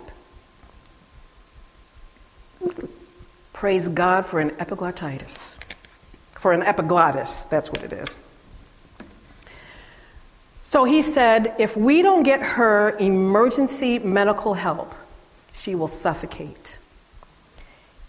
Praise 3.52 3.90
God 3.90 4.26
for 4.26 4.40
an 4.40 4.52
epiglottitis. 4.52 5.60
For 6.32 6.54
an 6.54 6.64
epiglottis, 6.64 7.48
that's 7.48 7.70
what 7.70 7.84
it 7.84 7.92
is. 7.92 8.16
So 10.72 10.86
he 10.86 11.02
said, 11.02 11.54
if 11.60 11.76
we 11.76 12.02
don't 12.02 12.24
get 12.24 12.42
her 12.42 12.96
emergency 12.98 14.00
medical 14.00 14.54
help, 14.54 14.96
she 15.54 15.76
will 15.76 15.90
suffocate. 15.90 16.80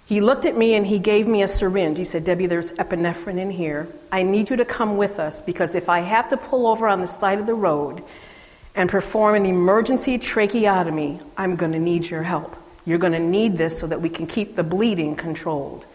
He 0.07 0.21
looked 0.21 0.47
at 0.47 0.57
me 0.57 0.77
and 0.77 0.87
he 0.87 1.01
gave 1.01 1.27
me 1.27 1.43
a 1.43 1.49
syringe. 1.49 1.99
He 1.99 2.05
said, 2.05 2.23
Debbie, 2.23 2.47
there's 2.47 2.71
epinephrine 2.75 3.41
in 3.41 3.51
here. 3.51 3.89
I 4.13 4.23
need 4.23 4.49
you 4.49 4.55
to 4.55 4.65
come 4.65 4.97
with 4.97 5.19
us 5.19 5.43
because 5.43 5.75
if 5.75 5.89
I 5.89 6.03
have 6.03 6.29
to 6.29 6.37
pull 6.37 6.69
over 6.69 6.87
on 6.87 7.01
the 7.01 7.07
side 7.09 7.41
of 7.41 7.47
the 7.47 7.55
road 7.55 8.05
and 8.77 8.89
perform 8.89 9.35
an 9.35 9.45
emergency 9.45 10.17
tracheotomy, 10.17 11.19
I'm 11.37 11.57
going 11.57 11.73
to 11.73 11.81
need 11.81 12.09
your 12.09 12.23
help. 12.23 12.57
You're 12.85 12.99
going 12.99 13.15
to 13.15 13.19
need 13.19 13.57
this 13.57 13.77
so 13.77 13.89
that 13.89 14.01
we 14.01 14.09
can 14.09 14.29
keep 14.29 14.55
the 14.55 14.63
bleeding 14.63 15.17
controlled. 15.17 15.89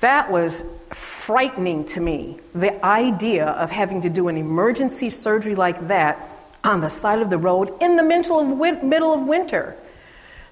That 0.00 0.30
was 0.30 0.64
frightening 0.90 1.84
to 1.86 2.00
me, 2.00 2.38
the 2.54 2.84
idea 2.84 3.46
of 3.46 3.70
having 3.70 4.00
to 4.02 4.10
do 4.10 4.28
an 4.28 4.36
emergency 4.36 5.10
surgery 5.10 5.54
like 5.54 5.88
that 5.88 6.28
on 6.64 6.80
the 6.80 6.88
side 6.88 7.20
of 7.20 7.30
the 7.30 7.38
road 7.38 7.72
in 7.80 7.96
the 7.96 8.02
middle 8.02 8.40
of, 8.40 9.26
winter. 9.26 9.76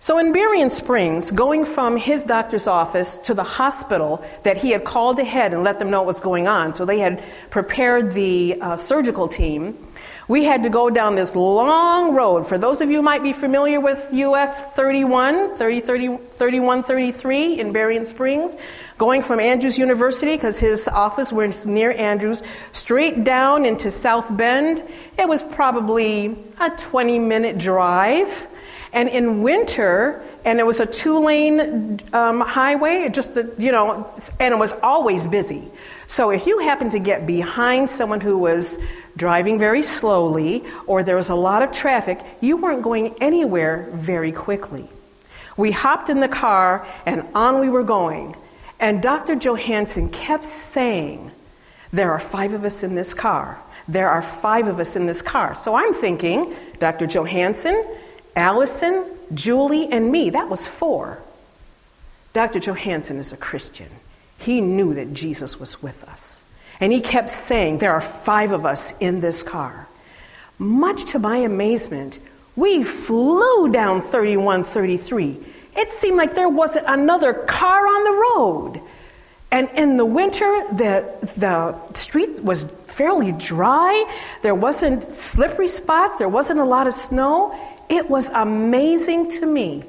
So 0.00 0.18
in 0.18 0.32
Berrien 0.32 0.70
Springs, 0.70 1.30
going 1.32 1.64
from 1.64 1.96
his 1.96 2.22
doctor's 2.22 2.68
office 2.68 3.16
to 3.18 3.34
the 3.34 3.42
hospital 3.42 4.24
that 4.44 4.58
he 4.58 4.70
had 4.70 4.84
called 4.84 5.18
ahead 5.18 5.52
and 5.52 5.64
let 5.64 5.78
them 5.78 5.90
know 5.90 6.00
what 6.00 6.06
was 6.06 6.20
going 6.20 6.46
on, 6.46 6.72
so 6.72 6.84
they 6.84 7.00
had 7.00 7.24
prepared 7.50 8.12
the 8.12 8.58
uh, 8.60 8.76
surgical 8.76 9.26
team, 9.26 9.87
we 10.28 10.44
had 10.44 10.62
to 10.62 10.70
go 10.70 10.90
down 10.90 11.14
this 11.14 11.34
long 11.34 12.14
road. 12.14 12.46
For 12.46 12.58
those 12.58 12.82
of 12.82 12.90
you 12.90 13.00
might 13.00 13.22
be 13.22 13.32
familiar 13.32 13.80
with 13.80 14.08
US 14.12 14.74
31, 14.74 15.54
30, 15.56 15.80
30, 15.80 16.16
31, 16.18 16.82
33 16.82 17.58
in 17.58 17.72
Berrien 17.72 18.04
Springs, 18.04 18.54
going 18.98 19.22
from 19.22 19.40
Andrews 19.40 19.78
University, 19.78 20.36
because 20.36 20.58
his 20.58 20.86
office 20.86 21.32
was 21.32 21.64
near 21.64 21.92
Andrews, 21.92 22.42
straight 22.72 23.24
down 23.24 23.64
into 23.64 23.90
South 23.90 24.34
Bend, 24.36 24.82
it 25.18 25.26
was 25.26 25.42
probably 25.42 26.36
a 26.60 26.70
20 26.76 27.18
minute 27.18 27.56
drive. 27.56 28.46
And 28.92 29.08
in 29.08 29.42
winter, 29.42 30.22
and 30.48 30.58
it 30.58 30.64
was 30.64 30.80
a 30.80 30.86
two 30.86 31.18
lane 31.18 32.00
um, 32.14 32.40
highway, 32.40 33.10
just, 33.12 33.36
a, 33.36 33.50
you 33.58 33.70
know, 33.70 34.10
and 34.40 34.54
it 34.54 34.56
was 34.56 34.72
always 34.82 35.26
busy. 35.26 35.68
So 36.06 36.30
if 36.30 36.46
you 36.46 36.60
happened 36.60 36.92
to 36.92 36.98
get 36.98 37.26
behind 37.26 37.90
someone 37.90 38.22
who 38.22 38.38
was 38.38 38.78
driving 39.14 39.58
very 39.58 39.82
slowly 39.82 40.64
or 40.86 41.02
there 41.02 41.16
was 41.16 41.28
a 41.28 41.34
lot 41.34 41.62
of 41.62 41.70
traffic, 41.70 42.20
you 42.40 42.56
weren't 42.56 42.82
going 42.82 43.14
anywhere 43.20 43.90
very 43.92 44.32
quickly. 44.32 44.88
We 45.58 45.70
hopped 45.70 46.08
in 46.08 46.20
the 46.20 46.28
car 46.28 46.86
and 47.04 47.26
on 47.34 47.60
we 47.60 47.68
were 47.68 47.84
going. 47.84 48.34
And 48.80 49.02
Dr. 49.02 49.34
Johansson 49.34 50.08
kept 50.08 50.46
saying, 50.46 51.30
There 51.92 52.10
are 52.10 52.20
five 52.20 52.54
of 52.54 52.64
us 52.64 52.82
in 52.82 52.94
this 52.94 53.12
car. 53.12 53.62
There 53.86 54.08
are 54.08 54.22
five 54.22 54.66
of 54.66 54.80
us 54.80 54.96
in 54.96 55.04
this 55.04 55.20
car. 55.20 55.54
So 55.54 55.74
I'm 55.74 55.92
thinking, 55.92 56.54
Dr. 56.78 57.06
Johansson, 57.06 57.84
Allison, 58.34 59.17
Julie, 59.34 59.88
and 59.90 60.10
me. 60.10 60.30
That 60.30 60.48
was 60.48 60.68
four. 60.68 61.22
Dr. 62.32 62.60
Johansson 62.60 63.18
is 63.18 63.32
a 63.32 63.36
Christian. 63.36 63.88
He 64.38 64.60
knew 64.60 64.94
that 64.94 65.12
Jesus 65.12 65.58
was 65.58 65.82
with 65.82 66.04
us. 66.04 66.42
And 66.80 66.92
he 66.92 67.00
kept 67.00 67.30
saying, 67.30 67.78
There 67.78 67.92
are 67.92 68.00
five 68.00 68.52
of 68.52 68.64
us 68.64 68.94
in 69.00 69.20
this 69.20 69.42
car. 69.42 69.88
Much 70.58 71.12
to 71.12 71.18
my 71.18 71.38
amazement, 71.38 72.18
we 72.56 72.82
flew 72.82 73.70
down 73.70 74.00
3133. 74.00 75.38
It 75.76 75.90
seemed 75.90 76.16
like 76.16 76.34
there 76.34 76.48
wasn't 76.48 76.86
another 76.88 77.32
car 77.32 77.86
on 77.86 78.04
the 78.04 78.12
road. 78.12 78.82
And 79.50 79.68
in 79.76 79.96
the 79.96 80.04
winter, 80.04 80.44
the, 80.72 81.08
the 81.36 81.94
street 81.94 82.42
was 82.42 82.64
fairly 82.84 83.32
dry. 83.32 84.04
There 84.42 84.54
wasn't 84.54 85.04
slippery 85.04 85.68
spots. 85.68 86.18
There 86.18 86.28
wasn't 86.28 86.60
a 86.60 86.64
lot 86.64 86.86
of 86.86 86.94
snow. 86.94 87.56
It 87.88 88.08
was 88.08 88.28
amazing 88.30 89.30
to 89.32 89.46
me. 89.46 89.84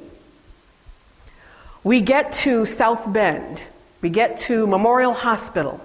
We 1.82 2.00
get 2.00 2.32
to 2.32 2.64
South 2.66 3.10
Bend. 3.12 3.68
We 4.02 4.10
get 4.10 4.36
to 4.38 4.66
Memorial 4.66 5.12
Hospital. 5.12 5.80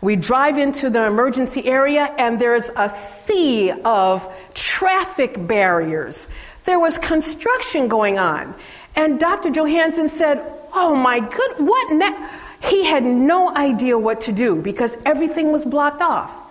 We 0.00 0.16
drive 0.16 0.58
into 0.58 0.90
the 0.90 1.06
emergency 1.06 1.66
area, 1.66 2.14
and 2.18 2.40
there's 2.40 2.70
a 2.76 2.88
sea 2.88 3.72
of 3.84 4.32
traffic 4.54 5.46
barriers. 5.46 6.28
There 6.64 6.78
was 6.78 6.98
construction 6.98 7.88
going 7.88 8.18
on. 8.18 8.54
And 8.94 9.18
Dr. 9.18 9.50
Johansson 9.50 10.08
said, 10.08 10.54
Oh 10.72 10.94
my 10.94 11.20
good, 11.20 11.66
what 11.66 11.92
now? 11.92 12.30
He 12.62 12.84
had 12.84 13.04
no 13.04 13.54
idea 13.54 13.98
what 13.98 14.20
to 14.22 14.32
do 14.32 14.60
because 14.60 14.96
everything 15.06 15.50
was 15.52 15.64
blocked 15.64 16.02
off. 16.02 16.42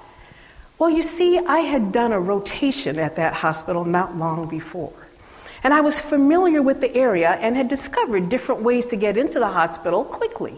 Well, 0.79 0.89
you 0.89 1.01
see, 1.01 1.39
I 1.39 1.59
had 1.59 1.91
done 1.91 2.11
a 2.11 2.19
rotation 2.19 2.99
at 2.99 3.15
that 3.15 3.33
hospital 3.33 3.83
not 3.83 4.15
long 4.15 4.47
before. 4.47 4.93
And 5.63 5.73
I 5.73 5.81
was 5.81 5.99
familiar 5.99 6.61
with 6.61 6.81
the 6.81 6.95
area 6.95 7.31
and 7.31 7.55
had 7.55 7.67
discovered 7.67 8.29
different 8.29 8.61
ways 8.61 8.87
to 8.87 8.95
get 8.95 9.17
into 9.17 9.39
the 9.39 9.47
hospital 9.47 10.03
quickly. 10.03 10.55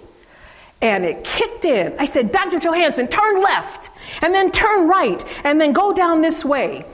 And 0.82 1.06
it 1.06 1.24
kicked 1.24 1.66
in. 1.66 1.96
I 1.98 2.06
said, 2.06 2.32
Dr. 2.32 2.60
Johansson, 2.60 3.08
turn 3.08 3.42
left, 3.42 3.92
and 4.22 4.34
then 4.34 4.52
turn 4.52 4.88
right, 4.88 5.24
and 5.46 5.60
then 5.60 5.74
go 5.74 5.94
down 5.94 6.22
this 6.22 6.44
way. 6.44 6.86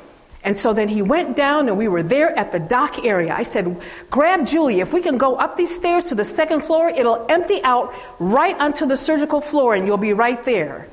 And 0.43 0.55
so 0.55 0.73
then 0.73 0.87
he 0.87 1.01
went 1.01 1.35
down, 1.35 1.67
and 1.67 1.77
we 1.77 1.87
were 1.87 2.03
there 2.03 2.35
at 2.37 2.51
the 2.51 2.59
dock 2.59 3.03
area. 3.03 3.33
I 3.33 3.43
said, 3.43 3.81
Grab 4.11 4.45
Julie. 4.45 4.79
If 4.79 4.93
we 4.93 5.01
can 5.01 5.17
go 5.17 5.35
up 5.37 5.57
these 5.57 5.73
stairs 5.73 6.03
to 6.05 6.15
the 6.15 6.25
second 6.25 6.61
floor, 6.61 6.89
it'll 6.89 7.25
empty 7.29 7.63
out 7.63 7.93
right 8.19 8.55
onto 8.59 8.85
the 8.85 8.95
surgical 8.95 9.41
floor, 9.41 9.73
and 9.73 9.87
you'll 9.87 9.97
be 9.97 10.13
right 10.13 10.43
there. 10.43 10.87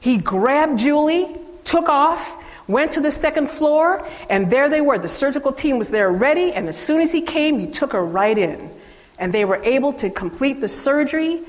He 0.00 0.18
grabbed 0.18 0.78
Julie, 0.78 1.36
took 1.66 1.88
off, 1.88 2.42
went 2.68 2.92
to 2.92 3.00
the 3.00 3.10
second 3.10 3.50
floor, 3.50 4.06
and 4.30 4.50
there 4.50 4.70
they 4.70 4.80
were. 4.80 4.98
The 4.98 5.08
surgical 5.08 5.52
team 5.52 5.78
was 5.78 5.90
there 5.90 6.10
ready, 6.10 6.52
and 6.52 6.68
as 6.68 6.78
soon 6.78 7.00
as 7.00 7.12
he 7.12 7.20
came, 7.20 7.58
he 7.58 7.66
took 7.66 7.92
her 7.92 8.04
right 8.04 8.38
in. 8.38 8.70
And 9.18 9.32
they 9.32 9.44
were 9.44 9.62
able 9.62 9.92
to 9.94 10.10
complete 10.10 10.60
the 10.60 10.68
surgery 10.68 11.40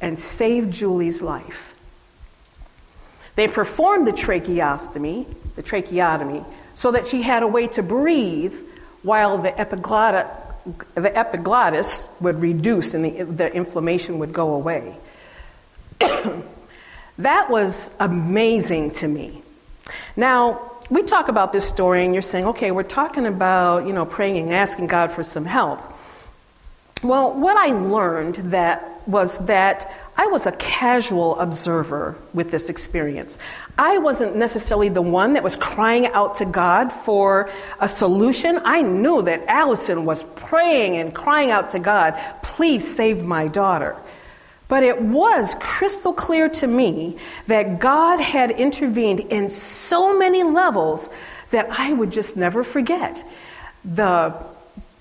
and 0.00 0.18
save 0.18 0.70
Julie's 0.70 1.22
life. 1.22 1.74
They 3.34 3.48
performed 3.48 4.06
the 4.06 4.12
tracheostomy, 4.12 5.26
the 5.54 5.62
tracheotomy, 5.62 6.44
so 6.74 6.92
that 6.92 7.06
she 7.06 7.22
had 7.22 7.42
a 7.42 7.46
way 7.46 7.66
to 7.68 7.82
breathe 7.82 8.54
while 9.02 9.38
the 9.38 9.58
epiglottis, 9.58 10.26
the 10.94 11.16
epiglottis 11.16 12.06
would 12.20 12.40
reduce 12.40 12.94
and 12.94 13.04
the, 13.04 13.22
the 13.24 13.54
inflammation 13.54 14.18
would 14.18 14.32
go 14.32 14.54
away. 14.54 14.96
that 17.18 17.50
was 17.50 17.90
amazing 17.98 18.90
to 18.90 19.08
me. 19.08 19.41
Now, 20.16 20.72
we 20.90 21.02
talk 21.02 21.28
about 21.28 21.52
this 21.52 21.66
story, 21.66 22.04
and 22.04 22.14
you're 22.14 22.22
saying, 22.22 22.44
okay, 22.46 22.70
we're 22.70 22.82
talking 22.82 23.26
about, 23.26 23.86
you 23.86 23.92
know, 23.92 24.04
praying 24.04 24.36
and 24.36 24.52
asking 24.52 24.88
God 24.88 25.10
for 25.10 25.24
some 25.24 25.44
help. 25.44 25.80
Well, 27.02 27.32
what 27.32 27.56
I 27.56 27.72
learned 27.72 28.36
that 28.52 29.08
was 29.08 29.38
that 29.46 29.92
I 30.16 30.26
was 30.26 30.46
a 30.46 30.52
casual 30.52 31.38
observer 31.40 32.16
with 32.32 32.52
this 32.52 32.68
experience. 32.68 33.38
I 33.76 33.98
wasn't 33.98 34.36
necessarily 34.36 34.88
the 34.88 35.02
one 35.02 35.32
that 35.32 35.42
was 35.42 35.56
crying 35.56 36.06
out 36.06 36.36
to 36.36 36.44
God 36.44 36.92
for 36.92 37.50
a 37.80 37.88
solution. 37.88 38.60
I 38.64 38.82
knew 38.82 39.22
that 39.22 39.42
Allison 39.48 40.04
was 40.04 40.22
praying 40.36 40.96
and 40.96 41.12
crying 41.12 41.50
out 41.50 41.70
to 41.70 41.80
God, 41.80 42.14
please 42.42 42.88
save 42.88 43.24
my 43.24 43.48
daughter. 43.48 43.96
But 44.72 44.84
it 44.84 45.02
was 45.02 45.54
crystal 45.60 46.14
clear 46.14 46.48
to 46.48 46.66
me 46.66 47.18
that 47.46 47.78
God 47.78 48.20
had 48.20 48.50
intervened 48.50 49.20
in 49.20 49.50
so 49.50 50.18
many 50.18 50.42
levels 50.44 51.10
that 51.50 51.66
I 51.68 51.92
would 51.92 52.10
just 52.10 52.38
never 52.38 52.64
forget. 52.64 53.22
The 53.84 54.34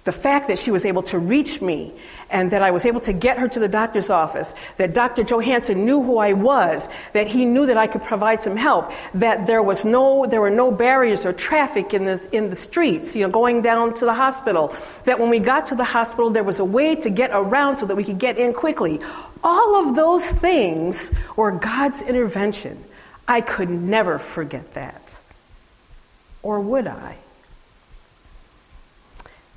the 0.04 0.12
fact 0.12 0.48
that 0.48 0.58
she 0.58 0.72
was 0.72 0.84
able 0.86 1.04
to 1.04 1.20
reach 1.20 1.62
me 1.62 1.94
and 2.32 2.52
that 2.52 2.64
I 2.64 2.72
was 2.72 2.86
able 2.86 3.02
to 3.02 3.14
get 3.14 3.38
her 3.38 3.48
to 3.48 3.60
the 3.60 3.68
doctor's 3.68 4.10
office, 4.10 4.56
that 4.78 4.94
Dr. 4.94 5.24
Johansson 5.24 5.86
knew 5.86 6.02
who 6.02 6.18
I 6.18 6.34
was, 6.34 6.90
that 7.14 7.28
he 7.28 7.46
knew 7.46 7.68
that 7.68 7.78
I 7.78 7.86
could 7.86 8.02
provide 8.02 8.42
some 8.42 8.58
help, 8.58 8.92
that 9.14 9.46
there 9.46 9.62
was 9.62 9.86
no 9.86 10.26
there 10.26 10.42
were 10.42 10.50
no 10.50 10.72
barriers 10.72 11.26
or 11.26 11.34
traffic 11.34 11.94
in 11.94 12.06
the 12.06 12.28
in 12.32 12.50
the 12.50 12.56
streets, 12.56 13.16
you 13.16 13.24
know, 13.24 13.30
going 13.30 13.62
down 13.62 13.94
to 13.96 14.06
the 14.06 14.14
hospital, 14.14 14.76
that 15.04 15.20
when 15.20 15.30
we 15.30 15.40
got 15.40 15.68
to 15.68 15.76
the 15.76 15.84
hospital 15.84 16.32
there 16.32 16.44
was 16.44 16.60
a 16.60 16.66
way 16.66 16.96
to 16.96 17.10
get 17.10 17.30
around 17.32 17.76
so 17.76 17.86
that 17.86 17.96
we 17.96 18.04
could 18.04 18.20
get 18.20 18.38
in 18.38 18.54
quickly. 18.54 19.00
All 19.44 19.88
of 19.88 19.96
those 19.96 20.32
things 20.32 21.12
were 21.36 21.52
God's 21.52 22.02
intervention. 22.02 22.84
I 23.28 23.42
could 23.42 23.70
never 23.70 24.20
forget 24.20 24.74
that. 24.74 25.20
Or 26.44 26.60
would 26.60 26.88
I? 26.88 27.18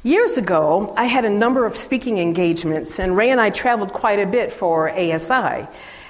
Years 0.04 0.36
ago, 0.36 0.92
I 0.98 1.04
had 1.04 1.24
a 1.24 1.30
number 1.30 1.64
of 1.64 1.78
speaking 1.78 2.18
engagements, 2.18 3.00
and 3.00 3.16
Ray 3.16 3.30
and 3.30 3.40
I 3.40 3.48
traveled 3.48 3.94
quite 3.94 4.18
a 4.18 4.26
bit 4.26 4.52
for 4.52 4.90
ASI, 4.90 5.66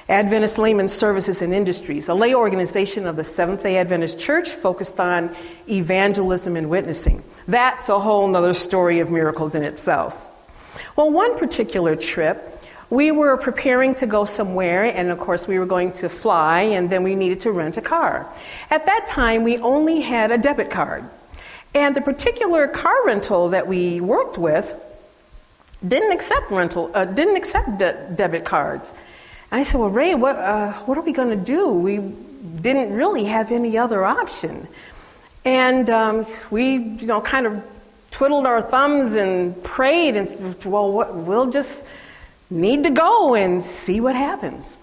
Adventist 0.09 0.59
Layman 0.59 0.89
Services 0.89 1.43
and 1.43 1.55
Industries, 1.55 2.09
a 2.09 2.15
lay 2.15 2.35
organization 2.35 3.07
of 3.07 3.15
the 3.15 3.23
Seventh 3.23 3.63
day 3.63 3.79
Adventist 3.79 4.19
Church 4.19 4.51
focused 4.51 4.99
on 4.99 5.33
evangelism 5.69 6.57
and 6.57 6.69
witnessing. 6.69 7.23
That's 7.47 7.89
a 7.89 8.01
whole 8.01 8.35
other 8.35 8.53
story 8.53 8.99
of 8.99 9.13
miracles 9.13 9.55
in 9.55 9.63
itself. 9.63 10.29
Well, 10.97 11.13
one 11.13 11.39
particular 11.39 11.95
trip, 11.95 12.65
we 12.91 13.13
were 13.13 13.37
preparing 13.37 13.95
to 13.95 14.07
go 14.07 14.25
somewhere, 14.25 14.83
and 14.83 15.13
of 15.13 15.19
course, 15.21 15.47
we 15.47 15.61
were 15.61 15.67
going 15.67 15.93
to 15.93 16.09
fly, 16.09 16.63
and 16.63 16.91
then 16.91 17.05
we 17.05 17.15
needed 17.15 17.39
to 17.41 17.53
rent 17.53 17.77
a 17.77 17.81
car. 17.81 18.29
At 18.73 18.87
that 18.87 19.07
time, 19.07 19.45
we 19.45 19.59
only 19.59 20.01
had 20.01 20.33
a 20.33 20.39
debit 20.39 20.69
card. 20.69 21.09
And 21.75 21.97
the 21.97 22.01
particular 22.01 22.69
car 22.69 22.95
rental 23.05 23.49
that 23.51 23.67
we 23.67 24.01
worked 24.01 24.39
with 24.39 24.75
didn't 25.87 26.13
accept 26.13 26.51
rental, 26.51 26.91
uh, 26.95 27.05
didn't 27.05 27.37
accept 27.37 27.79
de- 27.79 28.13
debit 28.15 28.45
cards. 28.45 28.95
And 29.51 29.61
I 29.61 29.65
said, 29.65 29.81
"Well, 29.81 29.91
Ray, 29.91 30.15
what 30.15 30.37
uh, 30.37 30.73
what 30.87 30.97
are 30.97 31.03
we 31.03 31.13
going 31.13 31.31
to 31.31 31.45
do? 31.45 31.73
We 31.73 31.99
didn't 31.99 32.95
really 32.95 33.25
have 33.25 33.51
any 33.51 33.77
other 33.77 34.05
option." 34.05 34.69
And 35.45 35.91
um, 35.91 36.27
we, 36.51 36.77
you 36.77 37.07
know, 37.07 37.21
kind 37.21 37.47
of 37.47 37.63
twiddled 38.11 38.47
our 38.47 38.63
thumbs 38.63 39.15
and 39.15 39.63
prayed 39.63 40.17
and 40.17 40.31
said, 40.31 40.65
"Well, 40.65 40.91
what, 40.93 41.15
we'll 41.15 41.51
just 41.51 41.85
need 42.51 42.85
to 42.85 42.91
go 42.91 43.35
and 43.35 43.63
see 43.63 44.01
what 44.01 44.15
happens." 44.15 44.79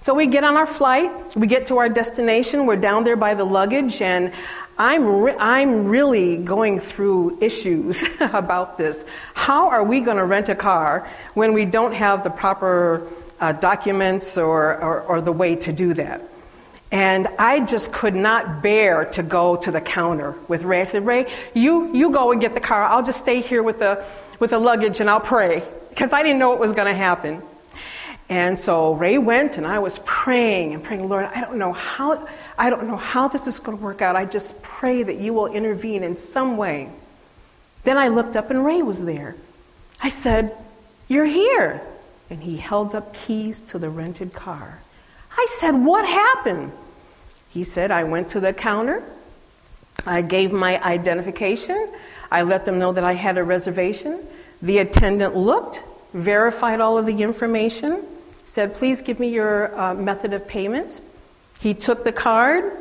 So 0.00 0.14
we 0.14 0.26
get 0.26 0.44
on 0.44 0.56
our 0.56 0.66
flight, 0.66 1.10
we 1.36 1.48
get 1.48 1.66
to 1.66 1.78
our 1.78 1.88
destination, 1.88 2.66
we're 2.66 2.76
down 2.76 3.02
there 3.02 3.16
by 3.16 3.34
the 3.34 3.44
luggage, 3.44 4.00
and 4.00 4.32
I'm, 4.78 5.22
re- 5.22 5.36
I'm 5.38 5.86
really 5.86 6.36
going 6.36 6.78
through 6.78 7.38
issues 7.40 8.04
about 8.20 8.76
this. 8.76 9.04
How 9.34 9.70
are 9.70 9.82
we 9.82 10.00
going 10.00 10.18
to 10.18 10.24
rent 10.24 10.48
a 10.48 10.54
car 10.54 11.08
when 11.34 11.52
we 11.52 11.64
don't 11.64 11.94
have 11.94 12.22
the 12.22 12.30
proper 12.30 13.08
uh, 13.40 13.52
documents 13.52 14.38
or, 14.38 14.80
or, 14.80 15.00
or 15.02 15.20
the 15.20 15.32
way 15.32 15.56
to 15.56 15.72
do 15.72 15.94
that? 15.94 16.22
And 16.90 17.26
I 17.38 17.64
just 17.64 17.92
could 17.92 18.14
not 18.14 18.62
bear 18.62 19.04
to 19.06 19.22
go 19.22 19.56
to 19.56 19.70
the 19.70 19.80
counter 19.80 20.34
with 20.46 20.62
Ray. 20.62 20.80
I 20.80 20.84
said, 20.84 21.04
Ray, 21.04 21.26
you, 21.54 21.94
you 21.94 22.12
go 22.12 22.30
and 22.32 22.40
get 22.40 22.54
the 22.54 22.60
car. 22.60 22.84
I'll 22.84 23.04
just 23.04 23.18
stay 23.18 23.40
here 23.40 23.62
with 23.62 23.80
the, 23.80 24.04
with 24.38 24.50
the 24.50 24.58
luggage 24.58 25.00
and 25.00 25.10
I'll 25.10 25.20
pray. 25.20 25.62
Because 25.90 26.12
I 26.12 26.22
didn't 26.22 26.38
know 26.38 26.50
what 26.50 26.60
was 26.60 26.72
going 26.72 26.86
to 26.86 26.94
happen. 26.94 27.42
And 28.30 28.58
so 28.58 28.92
Ray 28.92 29.16
went, 29.16 29.56
and 29.56 29.66
I 29.66 29.78
was 29.78 30.00
praying 30.04 30.74
and 30.74 30.84
praying, 30.84 31.08
Lord, 31.08 31.24
I 31.24 31.40
don't 31.40 31.56
know 31.56 31.72
how, 31.72 32.28
I 32.58 32.70
don't 32.70 32.88
know 32.88 32.96
how 32.96 33.28
this 33.28 33.46
is 33.46 33.60
going 33.60 33.78
to 33.78 33.84
work 33.84 34.02
out. 34.02 34.16
I 34.16 34.24
just 34.24 34.60
pray 34.62 35.04
that 35.04 35.18
you 35.18 35.32
will 35.32 35.46
intervene 35.46 36.02
in 36.02 36.16
some 36.16 36.56
way. 36.56 36.90
Then 37.84 37.96
I 37.96 38.08
looked 38.08 38.34
up, 38.34 38.50
and 38.50 38.64
Ray 38.64 38.82
was 38.82 39.04
there. 39.04 39.36
I 40.02 40.08
said, 40.08 40.56
You're 41.06 41.24
here. 41.24 41.80
And 42.28 42.42
he 42.42 42.56
held 42.58 42.94
up 42.94 43.14
keys 43.14 43.60
to 43.62 43.78
the 43.78 43.88
rented 43.88 44.34
car. 44.34 44.80
I 45.30 45.46
said, 45.48 45.72
What 45.72 46.04
happened? 46.04 46.72
He 47.48 47.62
said, 47.62 47.90
I 47.92 48.04
went 48.04 48.28
to 48.30 48.40
the 48.40 48.52
counter. 48.52 49.04
I 50.04 50.22
gave 50.22 50.52
my 50.52 50.82
identification. 50.82 51.88
I 52.30 52.42
let 52.42 52.64
them 52.64 52.78
know 52.78 52.92
that 52.92 53.04
I 53.04 53.14
had 53.14 53.38
a 53.38 53.44
reservation. 53.44 54.20
The 54.60 54.78
attendant 54.78 55.36
looked, 55.36 55.84
verified 56.12 56.80
all 56.80 56.98
of 56.98 57.06
the 57.06 57.22
information, 57.22 58.04
said, 58.44 58.74
Please 58.74 59.00
give 59.00 59.20
me 59.20 59.28
your 59.28 59.78
uh, 59.78 59.94
method 59.94 60.32
of 60.32 60.48
payment. 60.48 61.00
He 61.60 61.74
took 61.74 62.04
the 62.04 62.12
card, 62.12 62.72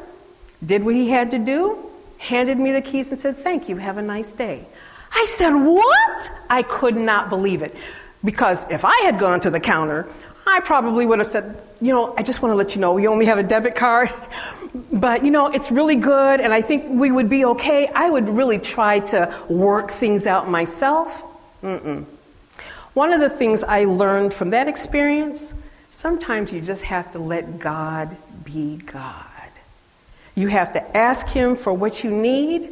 did 0.66 0.84
what 0.84 0.96
he 0.96 1.10
had 1.10 1.32
to 1.32 1.40
do, 1.40 1.90
handed 2.20 2.58
me 2.58 2.72
the 2.72 2.82
keys, 2.82 3.12
and 3.12 3.20
said, 3.20 3.38
Thank 3.38 3.70
you, 3.70 3.78
have 3.78 3.98
a 3.98 4.02
nice 4.02 4.34
day. 4.34 4.66
I 5.12 5.26
said, 5.26 5.52
What? 5.52 6.32
I 6.50 6.62
could 6.64 6.96
not 6.96 7.30
believe 7.30 7.62
it. 7.62 7.76
Because 8.24 8.70
if 8.72 8.84
I 8.84 8.96
had 9.04 9.20
gone 9.20 9.40
to 9.42 9.50
the 9.50 9.60
counter, 9.60 10.08
I 10.46 10.60
probably 10.62 11.06
would 11.06 11.20
have 11.20 11.30
said, 11.30 11.62
You 11.82 11.94
know, 11.94 12.14
I 12.18 12.24
just 12.24 12.42
want 12.42 12.52
to 12.52 12.56
let 12.56 12.76
you 12.76 12.82
know 12.82 12.94
we 12.94 13.08
only 13.08 13.26
have 13.26 13.38
a 13.38 13.44
debit 13.44 13.76
card, 13.76 14.10
but 14.92 15.24
you 15.26 15.32
know, 15.32 15.48
it's 15.48 15.72
really 15.72 15.96
good, 15.96 16.40
and 16.40 16.54
I 16.54 16.62
think 16.62 16.86
we 16.88 17.12
would 17.12 17.30
be 17.30 17.46
okay. 17.46 17.88
I 17.88 18.10
would 18.10 18.30
really 18.30 18.60
try 18.60 19.00
to 19.00 19.36
work 19.50 19.92
things 19.92 20.28
out 20.28 20.50
myself. 20.50 21.24
Mm-mm. 21.64 22.06
One 22.94 23.14
of 23.14 23.20
the 23.20 23.30
things 23.30 23.64
I 23.64 23.86
learned 23.86 24.34
from 24.34 24.52
that 24.52 24.68
experience 24.68 25.54
sometimes 25.90 26.54
you 26.54 26.62
just 26.62 26.84
have 26.84 27.12
to 27.12 27.20
let 27.20 27.60
God 27.60 28.16
be 28.44 28.78
God. 28.78 29.24
You 30.36 30.48
have 30.48 30.74
to 30.74 30.98
ask 30.98 31.28
Him 31.28 31.56
for 31.56 31.74
what 31.74 32.04
you 32.04 32.12
need 32.12 32.70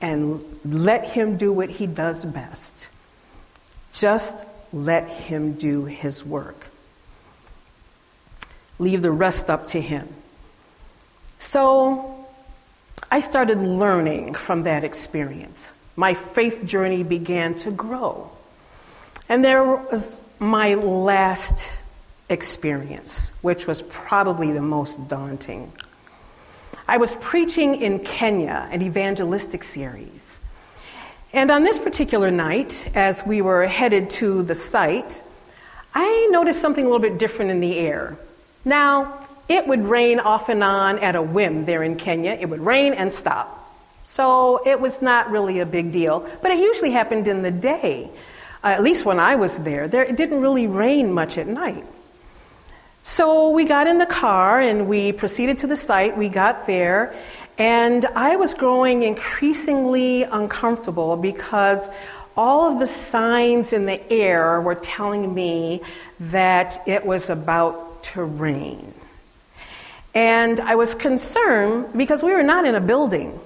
and 0.00 0.42
let 0.64 1.10
Him 1.10 1.36
do 1.36 1.52
what 1.52 1.70
He 1.70 1.86
does 1.86 2.24
best. 2.24 2.88
Just 3.92 4.44
let 4.72 5.08
Him 5.08 5.52
do 5.52 5.84
His 5.84 6.24
work. 6.24 6.70
Leave 8.78 9.02
the 9.02 9.12
rest 9.12 9.50
up 9.50 9.68
to 9.68 9.80
Him. 9.80 10.08
So 11.38 12.26
I 13.10 13.20
started 13.20 13.58
learning 13.58 14.34
from 14.34 14.62
that 14.62 14.84
experience. 14.84 15.74
My 15.96 16.14
faith 16.14 16.64
journey 16.64 17.02
began 17.02 17.54
to 17.56 17.70
grow. 17.70 18.30
And 19.28 19.44
there 19.44 19.62
was 19.62 20.20
my 20.38 20.74
last 20.74 21.81
experience, 22.32 23.32
which 23.42 23.66
was 23.66 23.82
probably 23.82 24.52
the 24.52 24.62
most 24.62 25.08
daunting. 25.08 25.72
I 26.88 26.96
was 26.96 27.14
preaching 27.14 27.76
in 27.80 28.00
Kenya, 28.00 28.68
an 28.72 28.82
evangelistic 28.82 29.62
series. 29.62 30.40
And 31.32 31.50
on 31.50 31.62
this 31.62 31.78
particular 31.78 32.30
night, 32.30 32.90
as 32.94 33.24
we 33.24 33.40
were 33.40 33.66
headed 33.66 34.10
to 34.10 34.42
the 34.42 34.54
site, 34.54 35.22
I 35.94 36.28
noticed 36.30 36.60
something 36.60 36.84
a 36.84 36.88
little 36.88 37.00
bit 37.00 37.18
different 37.18 37.50
in 37.50 37.60
the 37.60 37.78
air. 37.78 38.18
Now, 38.64 39.26
it 39.48 39.66
would 39.66 39.84
rain 39.84 40.20
off 40.20 40.48
and 40.48 40.62
on 40.62 40.98
at 40.98 41.14
a 41.14 41.22
whim 41.22 41.64
there 41.64 41.82
in 41.82 41.96
Kenya. 41.96 42.32
It 42.32 42.46
would 42.46 42.60
rain 42.60 42.94
and 42.94 43.12
stop. 43.12 43.58
So 44.02 44.66
it 44.66 44.80
was 44.80 45.00
not 45.00 45.30
really 45.30 45.60
a 45.60 45.66
big 45.66 45.92
deal, 45.92 46.28
but 46.42 46.50
it 46.50 46.58
usually 46.58 46.90
happened 46.90 47.28
in 47.28 47.42
the 47.42 47.50
day. 47.50 48.10
Uh, 48.64 48.68
at 48.68 48.82
least 48.82 49.04
when 49.04 49.18
I 49.18 49.36
was 49.36 49.58
there, 49.60 49.88
there 49.88 50.04
it 50.04 50.16
didn't 50.16 50.40
really 50.40 50.66
rain 50.66 51.12
much 51.12 51.38
at 51.38 51.46
night. 51.46 51.84
So 53.04 53.50
we 53.50 53.64
got 53.64 53.88
in 53.88 53.98
the 53.98 54.06
car 54.06 54.60
and 54.60 54.86
we 54.86 55.10
proceeded 55.10 55.58
to 55.58 55.66
the 55.66 55.74
site. 55.74 56.16
We 56.16 56.28
got 56.28 56.68
there, 56.68 57.14
and 57.58 58.06
I 58.06 58.36
was 58.36 58.54
growing 58.54 59.02
increasingly 59.02 60.22
uncomfortable 60.22 61.16
because 61.16 61.90
all 62.36 62.72
of 62.72 62.78
the 62.78 62.86
signs 62.86 63.72
in 63.72 63.86
the 63.86 64.00
air 64.10 64.60
were 64.60 64.76
telling 64.76 65.34
me 65.34 65.82
that 66.20 66.80
it 66.86 67.04
was 67.04 67.28
about 67.28 68.04
to 68.04 68.22
rain. 68.22 68.94
And 70.14 70.60
I 70.60 70.76
was 70.76 70.94
concerned 70.94 71.86
because 71.96 72.22
we 72.22 72.32
were 72.32 72.42
not 72.44 72.64
in 72.66 72.76
a 72.76 72.80
building. 72.80 73.38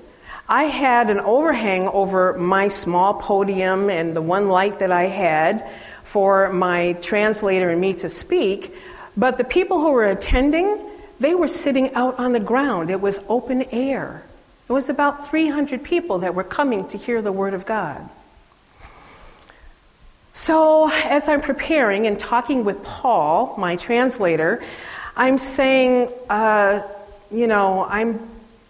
I 0.48 0.64
had 0.64 1.08
an 1.08 1.20
overhang 1.20 1.88
over 1.88 2.34
my 2.34 2.68
small 2.68 3.14
podium 3.14 3.88
and 3.88 4.14
the 4.14 4.22
one 4.22 4.48
light 4.48 4.80
that 4.80 4.92
I 4.92 5.04
had 5.04 5.68
for 6.04 6.52
my 6.52 6.92
translator 6.94 7.70
and 7.70 7.80
me 7.80 7.94
to 7.94 8.08
speak 8.08 8.74
but 9.16 9.38
the 9.38 9.44
people 9.44 9.80
who 9.80 9.92
were 9.92 10.06
attending, 10.06 10.78
they 11.18 11.34
were 11.34 11.48
sitting 11.48 11.94
out 11.94 12.18
on 12.18 12.32
the 12.32 12.40
ground. 12.40 12.90
It 12.90 13.00
was 13.00 13.20
open 13.28 13.62
air. 13.70 14.24
It 14.68 14.72
was 14.72 14.88
about 14.88 15.26
300 15.26 15.82
people 15.82 16.18
that 16.18 16.34
were 16.34 16.44
coming 16.44 16.86
to 16.88 16.98
hear 16.98 17.22
the 17.22 17.32
Word 17.32 17.54
of 17.54 17.64
God. 17.66 18.08
So, 20.32 20.90
as 20.90 21.28
I'm 21.30 21.40
preparing 21.40 22.06
and 22.06 22.18
talking 22.18 22.64
with 22.64 22.82
Paul, 22.84 23.54
my 23.56 23.76
translator, 23.76 24.62
I'm 25.16 25.38
saying, 25.38 26.12
uh, 26.28 26.82
you 27.30 27.46
know, 27.46 27.86
I'm 27.88 28.20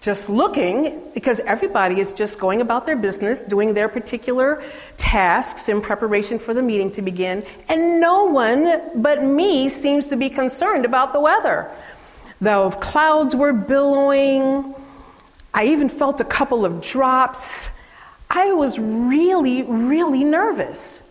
just 0.06 0.30
looking 0.30 1.02
because 1.14 1.40
everybody 1.40 1.98
is 1.98 2.12
just 2.12 2.38
going 2.38 2.60
about 2.60 2.86
their 2.86 2.94
business, 2.94 3.42
doing 3.42 3.74
their 3.74 3.88
particular 3.88 4.62
tasks 4.96 5.68
in 5.68 5.80
preparation 5.80 6.38
for 6.38 6.54
the 6.54 6.62
meeting 6.62 6.92
to 6.92 7.02
begin, 7.02 7.42
and 7.68 8.00
no 8.00 8.26
one 8.26 8.80
but 9.02 9.24
me 9.24 9.68
seems 9.68 10.06
to 10.06 10.16
be 10.16 10.30
concerned 10.30 10.84
about 10.84 11.12
the 11.12 11.18
weather. 11.18 11.68
The 12.40 12.70
clouds 12.80 13.34
were 13.34 13.52
billowing. 13.52 14.76
I 15.52 15.64
even 15.64 15.88
felt 15.88 16.20
a 16.20 16.24
couple 16.24 16.64
of 16.64 16.80
drops. 16.80 17.70
I 18.30 18.52
was 18.52 18.78
really, 18.78 19.64
really 19.64 20.22
nervous. 20.22 21.02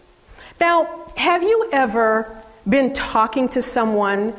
Now, 0.61 1.11
have 1.17 1.43
you 1.43 1.69
ever 1.73 2.41
been 2.67 2.93
talking 2.93 3.49
to 3.49 3.61
someone 3.61 4.33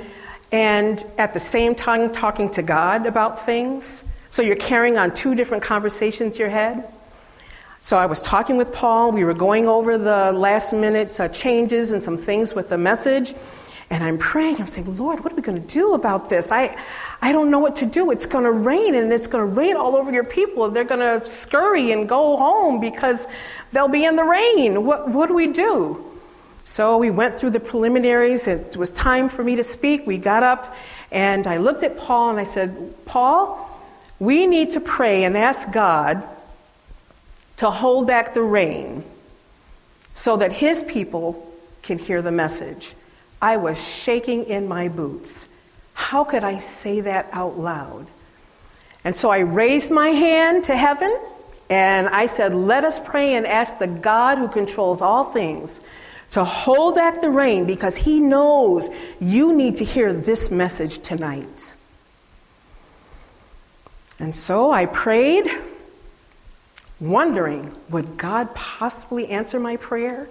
and 0.51 1.05
at 1.19 1.35
the 1.35 1.41
same 1.41 1.75
time 1.75 2.11
talking 2.11 2.49
to 2.53 2.63
God 2.63 3.05
about 3.05 3.45
things? 3.45 4.05
So 4.37 4.43
you're 4.43 4.57
carrying 4.57 4.99
on 4.99 5.15
two 5.15 5.35
different 5.35 5.63
conversations 5.63 6.37
in 6.37 6.41
your 6.41 6.51
head. 6.51 6.93
So 7.81 7.97
I 7.97 8.05
was 8.05 8.21
talking 8.21 8.59
with 8.59 8.71
Paul. 8.71 9.11
We 9.13 9.25
were 9.25 9.33
going 9.33 9.67
over 9.67 9.97
the 9.97 10.31
last 10.31 10.75
minute 10.75 11.19
uh, 11.19 11.29
changes 11.29 11.93
and 11.93 12.03
some 12.03 12.19
things 12.19 12.55
with 12.55 12.69
the 12.69 12.77
message. 12.77 13.35
And 13.89 14.05
I'm 14.05 14.19
praying. 14.19 14.61
I'm 14.61 14.67
saying, 14.67 14.95
Lord, 14.99 15.25
what 15.25 15.33
are 15.33 15.37
we 15.37 15.41
going 15.41 15.59
to 15.59 15.67
do 15.67 15.95
about 15.95 16.29
this? 16.29 16.53
I, 16.53 16.79
I 17.23 17.33
don't 17.33 17.51
know 17.51 17.61
what 17.61 17.77
to 17.77 17.87
do. 17.87 18.11
It's 18.11 18.27
going 18.27 18.45
to 18.45 18.53
rain, 18.53 18.95
and 18.95 19.11
it's 19.11 19.27
going 19.27 19.49
to 19.49 19.59
rain 19.59 19.75
all 19.75 19.97
over 19.97 20.13
your 20.13 20.23
people. 20.23 20.69
They're 20.69 20.85
going 20.85 21.01
to 21.01 21.27
scurry 21.27 21.93
and 21.93 22.07
go 22.07 22.37
home 22.37 22.79
because 22.79 23.29
they'll 23.73 23.89
be 23.89 24.05
in 24.05 24.17
the 24.17 24.25
rain. 24.25 24.85
What, 24.85 25.09
what 25.09 25.29
do 25.29 25.35
we 25.35 25.47
do? 25.47 26.05
So 26.65 26.99
we 26.99 27.09
went 27.09 27.41
through 27.41 27.53
the 27.53 27.61
preliminaries. 27.61 28.49
It 28.49 28.77
was 28.77 28.93
time 28.93 29.31
for 29.31 29.43
me 29.43 29.57
to 29.57 29.65
speak. 29.65 30.07
We 30.07 30.19
got 30.19 30.43
up, 30.43 30.77
and 31.11 31.47
I 31.47 31.57
looked 31.57 31.83
at 31.83 31.97
Paul 31.97 32.29
and 32.29 32.39
I 32.39 32.45
said, 32.45 32.93
Paul, 33.07 33.66
we 34.19 34.47
need 34.47 34.71
to 34.71 34.81
pray 34.81 35.25
and 35.25 35.37
ask 35.37 35.71
God 35.71 36.27
to 37.59 37.71
hold 37.71 38.07
back 38.07 38.35
the 38.35 38.43
rain 38.43 39.05
so 40.15 40.37
that 40.37 40.53
His 40.53 40.83
people 40.83 41.53
can 41.83 41.99
hear 41.99 42.23
the 42.23 42.33
message. 42.33 42.95
I 43.41 43.59
was 43.59 43.83
shaking 43.83 44.45
in 44.45 44.67
my 44.67 44.89
boots. 44.89 45.49
How 45.95 46.25
could 46.25 46.45
I 46.45 46.59
say 46.59 47.01
that 47.03 47.29
out 47.33 47.59
loud? 47.59 48.07
And 49.05 49.15
so 49.15 49.31
I 49.31 49.39
raised 49.39 49.91
my 49.91 50.09
hand 50.09 50.65
to 50.65 50.77
heaven 50.77 51.17
and 51.71 52.09
I 52.09 52.27
said, 52.27 52.55
Let 52.55 52.85
us 52.85 52.99
pray 52.99 53.35
and 53.35 53.47
ask 53.47 53.79
the 53.79 53.87
God 53.87 54.39
who 54.39 54.49
controls 54.49 55.01
all 55.01 55.25
things 55.25 55.81
to 56.33 56.45
hold 56.45 56.97
back 56.97 57.21
the 57.21 57.31
rain 57.31 57.67
because 57.67 57.97
He 57.97 58.21
knows 58.21 58.89
you 59.21 59.55
need 59.55 59.77
to 59.77 59.85
hear 59.85 60.13
this 60.13 60.51
message 60.51 60.99
tonight. 60.99 61.76
And 64.19 64.35
so 64.35 64.71
I 64.71 64.87
prayed, 64.87 65.47
wondering, 67.01 67.75
would 67.91 68.17
God 68.17 68.55
possibly 68.55 69.29
answer 69.29 69.61
my 69.61 69.77
prayer? 69.77 70.29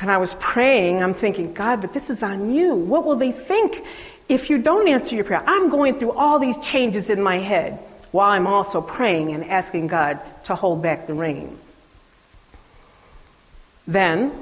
When 0.00 0.10
I 0.10 0.18
was 0.18 0.34
praying, 0.34 1.02
I'm 1.02 1.14
thinking, 1.14 1.52
God, 1.54 1.80
but 1.80 1.92
this 1.92 2.10
is 2.10 2.22
on 2.22 2.50
you. 2.50 2.74
What 2.74 3.04
will 3.04 3.16
they 3.16 3.32
think 3.32 3.84
if 4.28 4.50
you 4.50 4.58
don't 4.58 4.88
answer 4.88 5.16
your 5.16 5.24
prayer? 5.24 5.42
I'm 5.46 5.70
going 5.70 5.98
through 5.98 6.12
all 6.12 6.38
these 6.38 6.58
changes 6.58 7.10
in 7.10 7.20
my 7.20 7.36
head 7.36 7.80
while 8.12 8.30
I'm 8.30 8.46
also 8.46 8.80
praying 8.80 9.32
and 9.32 9.44
asking 9.44 9.88
God 9.88 10.20
to 10.44 10.54
hold 10.54 10.82
back 10.82 11.06
the 11.06 11.14
rain. 11.14 11.58
Then, 13.86 14.32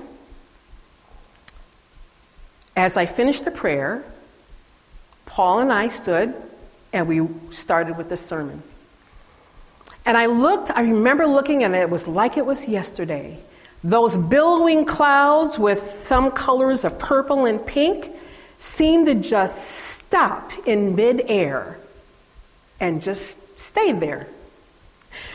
as 2.75 2.97
I 2.97 3.07
finished 3.07 3.45
the 3.45 3.51
prayer, 3.51 4.05
Paul 5.25 5.61
and 5.61 5.73
I 5.73 5.89
stood 5.89 6.35
and 6.97 7.07
we 7.07 7.21
started 7.51 7.99
with 7.99 8.09
the 8.09 8.17
sermon. 8.17 8.63
And 10.07 10.17
I 10.17 10.27
looked, 10.27 10.71
I 10.71 10.81
remember 10.81 11.27
looking, 11.27 11.63
and 11.63 11.75
it 11.75 11.91
was 11.91 12.09
like 12.09 12.37
it 12.37 12.47
was 12.47 12.69
yesterday. 12.69 13.39
Those 13.85 14.17
billowing 14.17 14.87
clouds 14.87 15.59
with 15.59 15.81
some 15.81 16.31
colors 16.31 16.85
of 16.85 16.99
purple 16.99 17.45
and 17.45 17.65
pink 17.65 18.11
seemed 18.59 19.07
to 19.07 19.15
just 19.15 19.63
stop 19.97 20.53
in 20.67 20.97
midair 20.97 21.79
and 22.81 23.03
just 23.03 23.39
stayed 23.61 24.01
there. 24.01 24.29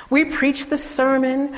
We 0.09 0.25
preached 0.25 0.69
the 0.69 0.77
sermon. 0.77 1.57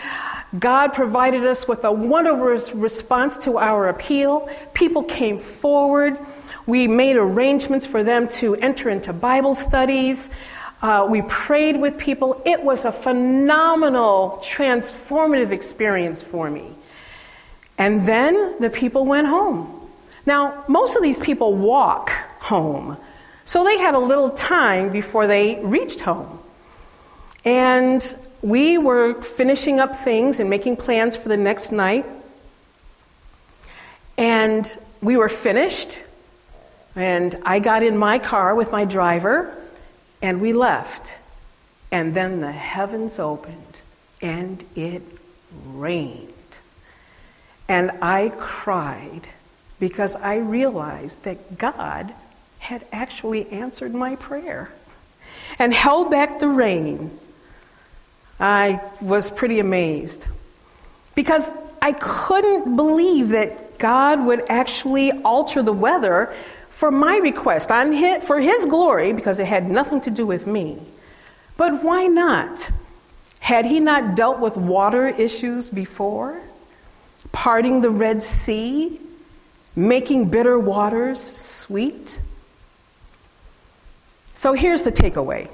God 0.58 0.94
provided 0.94 1.46
us 1.46 1.68
with 1.68 1.86
a 1.86 1.92
wonderful 1.92 2.78
response 2.80 3.38
to 3.38 3.58
our 3.58 3.88
appeal. 3.88 4.50
People 4.74 5.04
came 5.04 5.40
forward. 5.40 6.18
We 6.66 6.88
made 6.88 7.18
arrangements 7.18 7.86
for 7.86 8.04
them 8.04 8.28
to 8.30 8.56
enter 8.56 8.90
into 8.90 9.14
Bible 9.14 9.54
studies. 9.54 10.30
Uh, 10.82 11.08
we 11.10 11.22
prayed 11.24 11.78
with 11.78 11.98
people. 11.98 12.42
It 12.46 12.64
was 12.64 12.86
a 12.86 12.92
phenomenal, 12.92 14.40
transformative 14.42 15.52
experience 15.52 16.22
for 16.22 16.50
me. 16.50 16.72
And 17.78 18.06
then 18.06 18.60
the 18.60 18.70
people 18.70 19.06
went 19.06 19.28
home. 19.28 19.90
Now, 20.26 20.64
most 20.68 20.96
of 20.96 21.04
these 21.04 21.20
people 21.20 21.54
walk 21.54 22.12
home, 22.40 22.98
so 23.46 23.64
they 23.64 23.78
had 23.78 23.94
a 23.94 24.00
little 24.00 24.30
time 24.30 24.90
before 24.90 25.28
they 25.28 25.60
reached 25.64 26.02
home. 26.02 26.40
And 27.44 28.16
we 28.42 28.78
were 28.78 29.22
finishing 29.22 29.80
up 29.80 29.96
things 29.96 30.40
and 30.40 30.50
making 30.50 30.78
plans 30.78 31.18
for 31.18 31.28
the 31.28 31.38
next 31.38 31.72
night. 31.72 32.06
And 34.18 34.78
we 35.02 35.18
were 35.18 35.30
finished. 35.30 36.00
And 36.96 37.36
I 37.44 37.60
got 37.60 37.84
in 37.84 37.98
my 37.98 38.20
car 38.20 38.54
with 38.54 38.72
my 38.72 38.86
driver, 38.86 39.56
and 40.22 40.40
we 40.42 40.54
left. 40.54 41.18
And 41.92 42.14
then 42.14 42.42
the 42.42 42.52
heavens 42.52 43.20
opened, 43.20 43.82
and 44.22 44.64
it 44.76 45.02
rained. 45.66 46.30
And 47.68 47.92
I 48.02 48.32
cried 48.38 49.30
because 49.80 50.16
I 50.16 50.38
realized 50.38 51.24
that 51.24 51.58
God 51.58 52.14
had 52.60 52.86
actually 52.92 53.50
answered 53.50 53.94
my 53.94 54.16
prayer 54.16 54.72
and 55.60 55.74
held 55.74 56.10
back 56.10 56.40
the 56.40 56.48
rain. 56.48 57.18
I 58.40 58.82
was 59.02 59.30
pretty 59.30 59.60
amazed 59.60 60.26
because 61.16 61.56
I 61.82 61.94
couldn't 61.94 62.76
believe 62.76 63.30
that 63.30 63.78
God 63.78 64.26
would 64.26 64.50
actually 64.50 65.12
alter 65.24 65.62
the 65.62 65.74
weather 65.74 66.34
for 66.74 66.90
my 66.90 67.18
request 67.18 67.72
on 67.72 67.92
his, 67.92 68.24
for 68.24 68.42
his 68.42 68.66
glory 68.66 69.14
because 69.14 69.40
it 69.40 69.46
had 69.46 69.70
nothing 69.70 70.02
to 70.02 70.10
do 70.10 70.26
with 70.26 70.48
me. 70.48 70.80
But 71.56 71.84
why 71.84 72.08
not? 72.08 72.72
Had 73.40 73.66
he 73.66 73.80
not 73.80 74.16
dealt 74.16 74.40
with 74.40 74.58
water 74.58 75.08
issues 75.08 75.70
before? 75.70 76.42
Parting 77.32 77.82
the 77.82 77.92
Red 77.92 78.24
Sea? 78.24 79.00
Making 79.76 80.30
bitter 80.30 80.58
waters 80.58 81.22
sweet? 81.22 82.20
So 84.34 84.54
here's 84.54 84.82
the 84.82 84.92
takeaway 84.92 85.50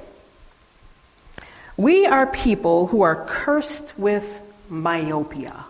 we 1.75 2.05
are 2.05 2.27
people 2.27 2.87
who 2.87 3.01
are 3.01 3.25
cursed 3.25 3.99
with 3.99 4.41
myopia. 4.69 5.65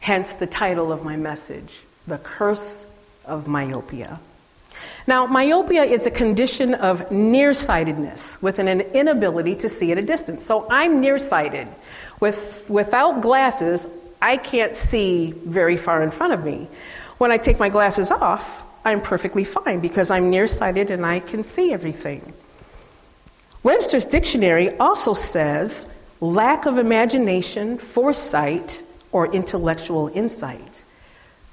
Hence 0.00 0.34
the 0.34 0.46
title 0.46 0.92
of 0.92 1.02
my 1.02 1.16
message 1.16 1.80
The 2.06 2.18
Curse 2.18 2.86
of 3.24 3.48
Myopia. 3.48 4.20
Now, 5.06 5.26
myopia 5.26 5.82
is 5.82 6.06
a 6.06 6.10
condition 6.10 6.74
of 6.74 7.10
nearsightedness 7.10 8.40
with 8.40 8.58
an 8.58 8.68
inability 8.68 9.54
to 9.56 9.68
see 9.68 9.92
at 9.92 9.98
a 9.98 10.02
distance. 10.02 10.44
So 10.44 10.66
I'm 10.70 11.00
nearsighted. 11.00 11.68
With, 12.20 12.64
without 12.70 13.20
glasses, 13.20 13.86
I 14.22 14.38
can't 14.38 14.74
see 14.74 15.32
very 15.32 15.76
far 15.76 16.02
in 16.02 16.10
front 16.10 16.32
of 16.32 16.44
me. 16.44 16.68
When 17.18 17.30
I 17.30 17.36
take 17.36 17.58
my 17.58 17.68
glasses 17.68 18.10
off, 18.10 18.64
I'm 18.84 19.00
perfectly 19.00 19.44
fine 19.44 19.80
because 19.80 20.10
I'm 20.10 20.30
nearsighted 20.30 20.90
and 20.90 21.04
I 21.04 21.20
can 21.20 21.44
see 21.44 21.72
everything. 21.72 22.32
Webster's 23.62 24.06
dictionary 24.06 24.76
also 24.78 25.12
says 25.12 25.86
lack 26.20 26.66
of 26.66 26.78
imagination, 26.78 27.78
foresight, 27.78 28.82
or 29.12 29.32
intellectual 29.32 30.08
insight. 30.08 30.83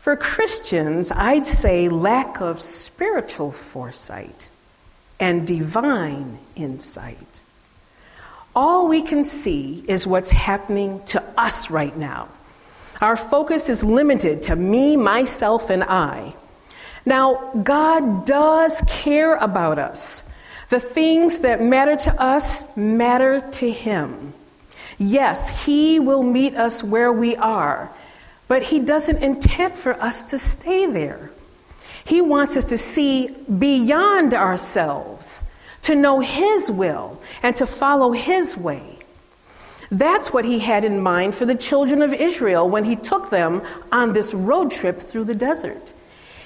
For 0.01 0.15
Christians, 0.15 1.11
I'd 1.11 1.45
say 1.45 1.87
lack 1.87 2.41
of 2.41 2.59
spiritual 2.59 3.51
foresight 3.51 4.49
and 5.19 5.45
divine 5.45 6.39
insight. 6.55 7.43
All 8.55 8.87
we 8.87 9.03
can 9.03 9.23
see 9.23 9.85
is 9.87 10.07
what's 10.07 10.31
happening 10.31 11.03
to 11.05 11.23
us 11.37 11.69
right 11.69 11.95
now. 11.95 12.29
Our 12.99 13.15
focus 13.15 13.69
is 13.69 13.83
limited 13.83 14.41
to 14.43 14.55
me, 14.55 14.97
myself, 14.97 15.69
and 15.69 15.83
I. 15.83 16.33
Now, 17.05 17.51
God 17.61 18.25
does 18.25 18.83
care 18.87 19.35
about 19.35 19.77
us. 19.77 20.23
The 20.69 20.79
things 20.79 21.41
that 21.41 21.61
matter 21.61 21.95
to 21.95 22.19
us 22.19 22.75
matter 22.75 23.39
to 23.51 23.71
Him. 23.71 24.33
Yes, 24.97 25.65
He 25.65 25.99
will 25.99 26.23
meet 26.23 26.55
us 26.55 26.83
where 26.83 27.13
we 27.13 27.35
are, 27.35 27.93
but 28.51 28.63
He 28.63 28.81
doesn't 28.81 29.23
intend 29.23 29.75
for 29.75 29.93
us 29.93 30.29
to 30.29 30.37
stay 30.37 30.85
there. 30.85 31.31
He 32.03 32.19
wants 32.19 32.57
us 32.57 32.65
to 32.65 32.77
see 32.77 33.29
beyond 33.29 34.33
ourselves, 34.33 35.41
to 35.83 35.95
know 35.95 36.19
His 36.19 36.69
will, 36.69 37.21
and 37.41 37.55
to 37.55 37.65
follow 37.65 38.11
His 38.11 38.57
way. 38.57 38.99
That's 39.89 40.33
what 40.33 40.43
He 40.43 40.59
had 40.59 40.83
in 40.83 40.99
mind 40.99 41.33
for 41.33 41.45
the 41.45 41.55
children 41.55 42.01
of 42.01 42.13
Israel 42.13 42.67
when 42.67 42.83
He 42.83 42.97
took 42.97 43.29
them 43.29 43.61
on 43.89 44.11
this 44.11 44.33
road 44.33 44.69
trip 44.69 44.99
through 44.99 45.23
the 45.23 45.33
desert. 45.33 45.93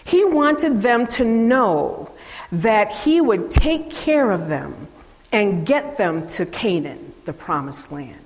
He 0.03 0.23
wanted 0.23 0.83
them 0.83 1.07
to 1.07 1.25
know 1.25 2.11
that 2.51 2.91
He 2.91 3.19
would 3.19 3.49
take 3.49 3.89
care 3.89 4.29
of 4.29 4.47
them 4.47 4.89
and 5.31 5.65
get 5.65 5.97
them 5.97 6.23
to 6.37 6.45
Canaan, 6.45 7.13
the 7.23 7.33
promised 7.33 7.91
land. 7.91 8.24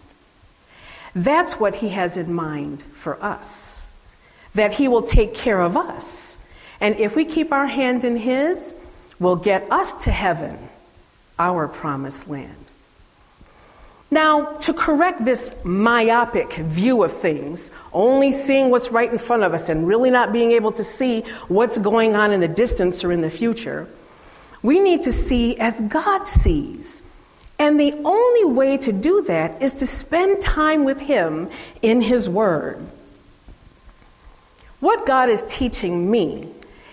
That's 1.15 1.60
what 1.60 1.76
he 1.76 1.89
has 1.89 2.17
in 2.17 2.34
mind 2.34 2.84
for 2.84 3.22
us. 3.24 3.89
That 4.54 4.74
he 4.74 4.88
will 4.88 5.04
take 5.04 5.34
care 5.34 5.62
of 5.62 5.78
us. 5.78 6.38
And 6.82 6.95
if 6.95 7.15
we 7.15 7.26
keep 7.26 7.52
our 7.52 7.67
hand 7.67 8.04
in 8.04 8.17
his, 8.17 8.76
will 9.19 9.36
get 9.36 9.69
us 9.72 10.06
to 10.06 10.12
heaven, 10.12 10.58
our 11.38 11.67
promised 11.67 12.30
land. 12.30 12.56
Now, 14.12 14.54
to 14.56 14.74
correct 14.74 15.24
this 15.24 15.54
myopic 15.63 16.54
view 16.54 17.04
of 17.04 17.12
things, 17.12 17.69
only 17.93 18.32
seeing 18.32 18.72
what's 18.72 18.91
right 18.91 19.12
in 19.12 19.19
front 19.19 19.43
of 19.43 19.54
us 19.54 19.69
and 19.69 19.88
really 19.88 20.10
not 20.10 20.34
being 20.34 20.52
able 20.52 20.72
to 20.74 20.84
see 20.84 21.22
what's 21.48 21.78
going 21.78 22.15
on 22.15 22.32
in 22.32 22.39
the 22.39 22.48
distance 22.48 23.04
or 23.04 23.12
in 23.12 23.22
the 23.22 23.30
future, 23.30 23.88
we 24.63 24.80
need 24.80 25.02
to 25.04 25.12
see 25.12 25.58
as 25.60 25.82
God 25.82 26.28
sees 26.28 27.04
and 27.60 27.78
the 27.78 27.93
only 28.06 28.45
way 28.45 28.78
to 28.78 28.93
do 28.93 29.22
that 29.24 29.62
is 29.62 29.76
to 29.76 29.88
spend 29.88 30.41
time 30.41 30.86
with 30.86 31.02
Him 31.02 31.50
in 31.82 32.02
His 32.02 32.30
Word. 32.30 32.84
What 34.80 35.06
God 35.06 35.30
is 35.30 35.43
teaching 35.43 36.10
me 36.10 36.48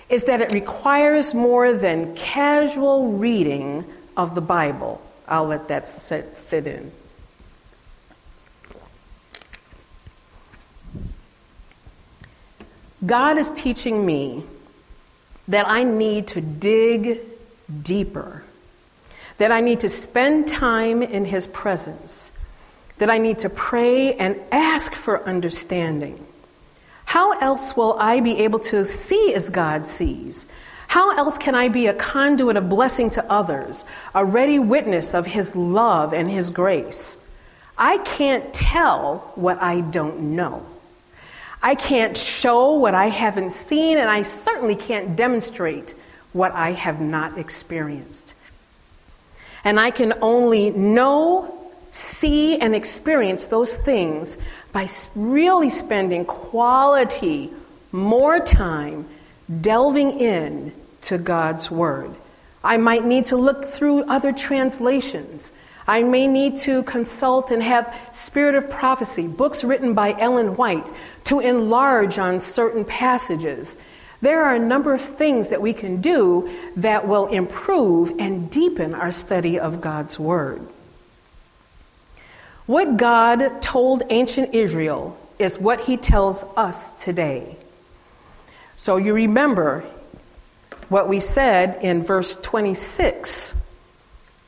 is 0.09 0.25
that 0.25 0.41
it 0.41 0.53
requires 0.53 1.35
more 1.35 1.73
than 1.73 2.15
casual 2.17 3.13
reading 3.13 3.85
of 4.17 4.35
the 4.35 4.41
Bible. 4.41 5.01
I'll 5.29 5.47
let 5.47 5.69
that 5.69 5.87
sit, 5.87 6.37
sit 6.37 6.67
in. 6.67 6.91
God 13.05 13.39
is 13.39 13.51
teaching 13.51 14.05
me 14.05 14.43
that 15.47 15.69
I 15.69 15.85
need 15.85 16.27
to 16.29 16.41
dig 16.41 17.21
deeper 17.83 18.43
that 19.39 19.53
I 19.53 19.61
need 19.61 19.81
to 19.81 19.89
spend 19.89 20.49
time 20.49 21.03
in 21.03 21.25
His 21.25 21.47
presence, 21.47 22.33
that 22.99 23.11
I 23.11 23.19
need 23.19 23.39
to 23.41 23.51
pray 23.51 24.15
and 24.15 24.39
ask 24.51 24.95
for 24.95 25.27
understanding. 25.27 26.25
How 27.07 27.39
else 27.39 27.77
will 27.77 27.97
I 27.99 28.21
be 28.21 28.39
able 28.39 28.59
to 28.61 28.85
see 28.85 29.33
as 29.35 29.51
God 29.51 29.87
sees? 29.87 30.47
How 30.89 31.17
else 31.17 31.39
can 31.39 31.55
I 31.55 31.69
be 31.69 31.87
a 31.87 31.95
conduit 31.95 32.57
of 32.57 32.69
blessing 32.69 33.11
to 33.11 33.31
others, 33.31 33.85
a 34.15 34.25
ready 34.25 34.59
witness 34.59 35.15
of 35.15 35.27
His 35.27 35.55
love 35.55 36.13
and 36.13 36.31
His 36.31 36.51
grace? 36.51 37.19
I 37.79 37.99
can't 37.99 38.55
tell 38.55 39.33
what 39.35 39.63
I 39.63 39.83
don't 39.83 40.35
know. 40.35 40.65
I 41.63 41.75
can't 41.75 42.17
show 42.17 42.75
what 42.75 42.95
I 42.95 43.07
haven't 43.07 43.51
seen, 43.51 43.99
and 43.99 44.09
I 44.09 44.23
certainly 44.23 44.77
can't 44.77 45.17
demonstrate 45.17 45.95
what 46.33 46.53
I 46.53 46.73
have 46.73 47.01
not 47.01 47.39
experienced. 47.39 48.35
And 49.67 49.81
I 49.81 49.91
can 49.91 50.15
only 50.23 50.71
know, 50.71 51.53
see, 51.91 52.57
and 52.57 52.73
experience 52.73 53.47
those 53.47 53.75
things 53.75 54.39
by 54.73 54.87
really 55.17 55.71
spending 55.71 56.25
quality, 56.25 57.51
more 57.91 58.39
time 58.39 59.09
delving 59.61 60.21
in 60.21 60.73
to 61.01 61.19
God's 61.19 61.69
Word. 61.69 62.15
I 62.63 62.77
might 62.77 63.05
need 63.05 63.25
to 63.25 63.37
look 63.37 63.65
through 63.65 64.05
other 64.05 64.31
translations. 64.31 65.51
I 65.89 66.05
may 66.05 66.29
need 66.29 66.59
to 66.59 66.85
consult 66.85 67.51
and 67.51 67.61
have 67.61 67.93
Spirit 68.13 68.55
of 68.55 68.71
Prophecy, 68.71 69.27
books 69.27 69.65
written 69.65 69.95
by 69.95 70.15
Ellen 70.17 70.55
White, 70.55 70.93
to 71.25 71.41
enlarge 71.41 72.19
on 72.19 72.41
certain 72.41 72.85
passages. 72.85 73.77
There 74.21 74.45
are 74.45 74.55
a 74.55 74.59
number 74.59 74.95
of 74.95 75.01
things 75.01 75.51
that 75.51 75.61
we 75.61 75.73
can 75.73 76.01
do 76.01 76.51
that 76.77 77.07
will 77.07 77.27
improve 77.27 78.19
and 78.19 78.51
deepen 78.51 78.95
our 78.95 79.13
study 79.13 79.59
of 79.59 79.81
God's 79.81 80.19
Word. 80.19 80.67
What 82.67 82.97
God 82.97 83.63
told 83.63 84.03
ancient 84.11 84.55
Israel 84.55 85.17
is 85.39 85.59
what 85.59 85.83
He 85.83 85.97
tells 85.97 86.45
us 86.57 87.05
today. 87.05 87.57
So 88.77 88.97
you 88.97 89.15
remember 89.15 89.85
what 90.89 91.09
we 91.09 91.21
said 91.21 91.79
in 91.83 92.03
verse 92.03 92.37
26 92.37 93.55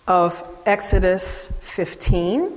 of 0.07 0.43
Exodus 0.67 1.53
15. 1.61 2.53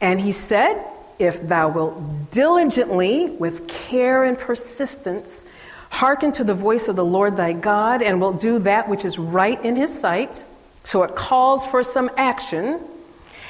And 0.00 0.20
He 0.20 0.32
said, 0.32 0.84
If 1.18 1.46
thou 1.46 1.68
wilt 1.68 2.30
diligently, 2.30 3.30
with 3.30 3.68
care 3.68 4.24
and 4.24 4.38
persistence, 4.38 5.46
Hearken 5.90 6.32
to 6.32 6.44
the 6.44 6.54
voice 6.54 6.88
of 6.88 6.96
the 6.96 7.04
Lord 7.04 7.36
thy 7.36 7.52
God, 7.52 8.02
and 8.02 8.20
will 8.20 8.32
do 8.32 8.58
that 8.60 8.88
which 8.88 9.04
is 9.04 9.18
right 9.18 9.62
in 9.64 9.76
his 9.76 9.98
sight. 9.98 10.44
So 10.84 11.02
it 11.02 11.16
calls 11.16 11.66
for 11.66 11.82
some 11.82 12.10
action, 12.16 12.80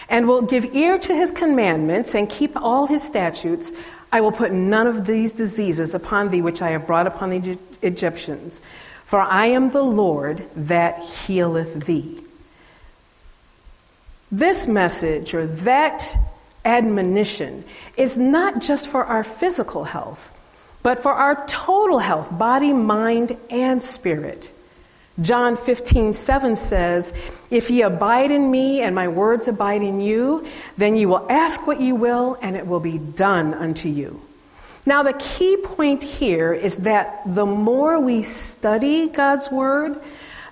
and 0.09 0.27
will 0.27 0.43
give 0.43 0.75
ear 0.75 0.99
to 0.99 1.15
his 1.15 1.31
commandments, 1.31 2.15
and 2.15 2.29
keep 2.29 2.57
all 2.57 2.87
his 2.87 3.03
statutes. 3.03 3.73
I 4.11 4.21
will 4.23 4.33
put 4.33 4.53
none 4.53 4.87
of 4.87 5.07
these 5.07 5.33
diseases 5.33 5.95
upon 5.95 6.31
thee 6.31 6.41
which 6.43 6.63
I 6.63 6.71
have 6.71 6.87
brought 6.87 7.07
upon 7.07 7.31
the 7.31 7.59
Egyptians, 7.83 8.61
for 9.05 9.21
I 9.21 9.47
am 9.47 9.71
the 9.71 9.83
Lord 9.83 10.49
that 10.57 11.01
healeth 11.01 11.85
thee. 11.85 12.23
This 14.31 14.67
message 14.67 15.35
or 15.35 15.47
that 15.47 16.17
admonition 16.65 17.65
is 17.97 18.19
not 18.19 18.61
just 18.61 18.89
for 18.89 19.05
our 19.05 19.25
physical 19.25 19.85
health 19.85 20.33
but 20.83 20.99
for 20.99 21.13
our 21.13 21.45
total 21.47 21.99
health, 21.99 22.37
body, 22.37 22.73
mind, 22.73 23.37
and 23.51 23.83
spirit. 23.83 24.53
John 25.21 25.57
15, 25.57 26.13
7 26.13 26.55
says, 26.55 27.13
If 27.51 27.71
ye 27.71 27.83
abide 27.83 28.31
in 28.31 28.51
me 28.51 28.81
and 28.81 28.95
my 28.95 29.09
words 29.09 29.49
abide 29.49 29.83
in 29.83 30.01
you, 30.01 30.47
then 30.77 30.97
you 30.97 31.09
will 31.09 31.27
ask 31.29 31.67
what 31.67 31.81
you 31.81 31.97
will, 31.97 32.39
and 32.41 32.57
it 32.57 32.67
will 32.67 32.81
be 32.81 32.99
done 32.99 33.53
unto 33.55 33.89
you. 33.89 34.23
Now, 34.87 35.03
the 35.03 35.13
key 35.15 35.57
point 35.57 36.03
here 36.05 36.53
is 36.53 36.79
that 36.79 37.21
the 37.27 37.45
more 37.45 38.01
we 38.01 38.23
study 38.23 39.09
God's 39.09 39.51
word, 39.51 40.01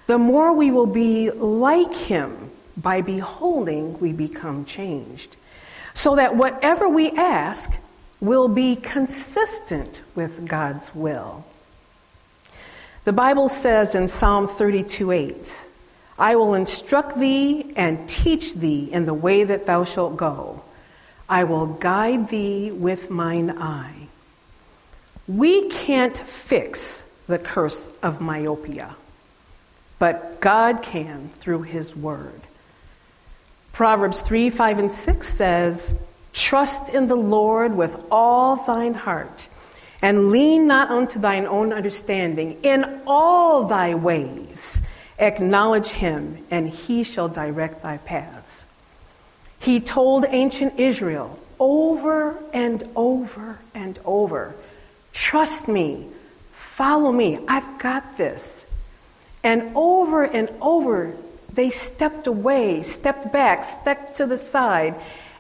the 0.07 0.19
more 0.19 0.53
we 0.53 0.71
will 0.71 0.87
be 0.87 1.31
like 1.31 1.95
him. 1.95 2.51
By 2.77 3.01
beholding, 3.01 3.99
we 3.99 4.13
become 4.13 4.67
changed. 4.67 5.37
So 5.95 6.17
that 6.17 6.37
whatever 6.37 6.89
we 6.89 7.11
ask 7.13 7.79
will 8.21 8.49
be 8.49 8.77
consistent 8.77 10.03
with 10.15 10.49
God's 10.49 10.95
will. 10.95 11.45
The 13.05 13.13
Bible 13.13 13.49
says 13.49 13.95
in 13.95 14.09
Psalm 14.09 14.49
32 14.49 15.11
8, 15.11 15.69
I 16.19 16.35
will 16.37 16.55
instruct 16.55 17.19
thee 17.19 17.73
and 17.77 18.09
teach 18.09 18.55
thee 18.55 18.89
in 18.91 19.05
the 19.07 19.15
way 19.15 19.45
that 19.45 19.67
thou 19.67 19.85
shalt 19.85 20.17
go. 20.17 20.63
I 21.29 21.45
will 21.45 21.67
guide 21.67 22.29
thee 22.29 22.71
with 22.71 23.11
mine 23.11 23.51
eye. 23.51 24.09
We 25.29 25.69
can't 25.69 26.17
fix 26.17 27.05
the 27.27 27.39
curse 27.39 27.89
of 28.03 28.21
myopia, 28.21 28.97
but 29.99 30.41
God 30.41 30.83
can 30.83 31.29
through 31.29 31.63
his 31.63 31.97
word. 31.97 32.41
Proverbs 33.73 34.23
3 34.23 34.49
5 34.51 34.79
and 34.79 34.93
6 34.93 35.29
says, 35.29 36.01
Trust 36.37 36.91
in 36.91 37.07
the 37.07 37.17
Lord 37.17 37.75
with 37.75 38.05
all 38.11 38.57
thine 38.57 38.93
heart 38.93 39.49
and 40.03 40.31
lean 40.31 40.67
not 40.67 40.91
unto 40.91 41.19
thine 41.19 41.47
own 41.47 41.73
understanding. 41.73 42.59
In 42.63 43.01
all 43.07 43.65
thy 43.65 43.95
ways 43.95 44.83
acknowledge 45.19 45.89
him, 45.89 46.45
and 46.51 46.69
he 46.69 47.03
shall 47.03 47.29
direct 47.29 47.83
thy 47.83 47.97
paths. 47.97 48.67
He 49.59 49.81
told 49.81 50.27
ancient 50.29 50.79
Israel 50.79 51.39
over 51.59 52.39
and 52.53 52.85
over 52.95 53.59
and 53.75 53.99
over 54.05 54.55
trust 55.15 55.67
me, 55.67 56.07
follow 56.53 57.11
me, 57.11 57.39
I've 57.49 57.79
got 57.79 58.19
this. 58.19 58.67
And 59.43 59.73
over 59.75 60.25
and 60.25 60.51
over, 60.61 61.17
they 61.51 61.71
stepped 61.71 62.27
away, 62.27 62.83
stepped 62.83 63.33
back, 63.33 63.65
stepped 63.65 64.17
to 64.17 64.27
the 64.27 64.37
side, 64.37 64.95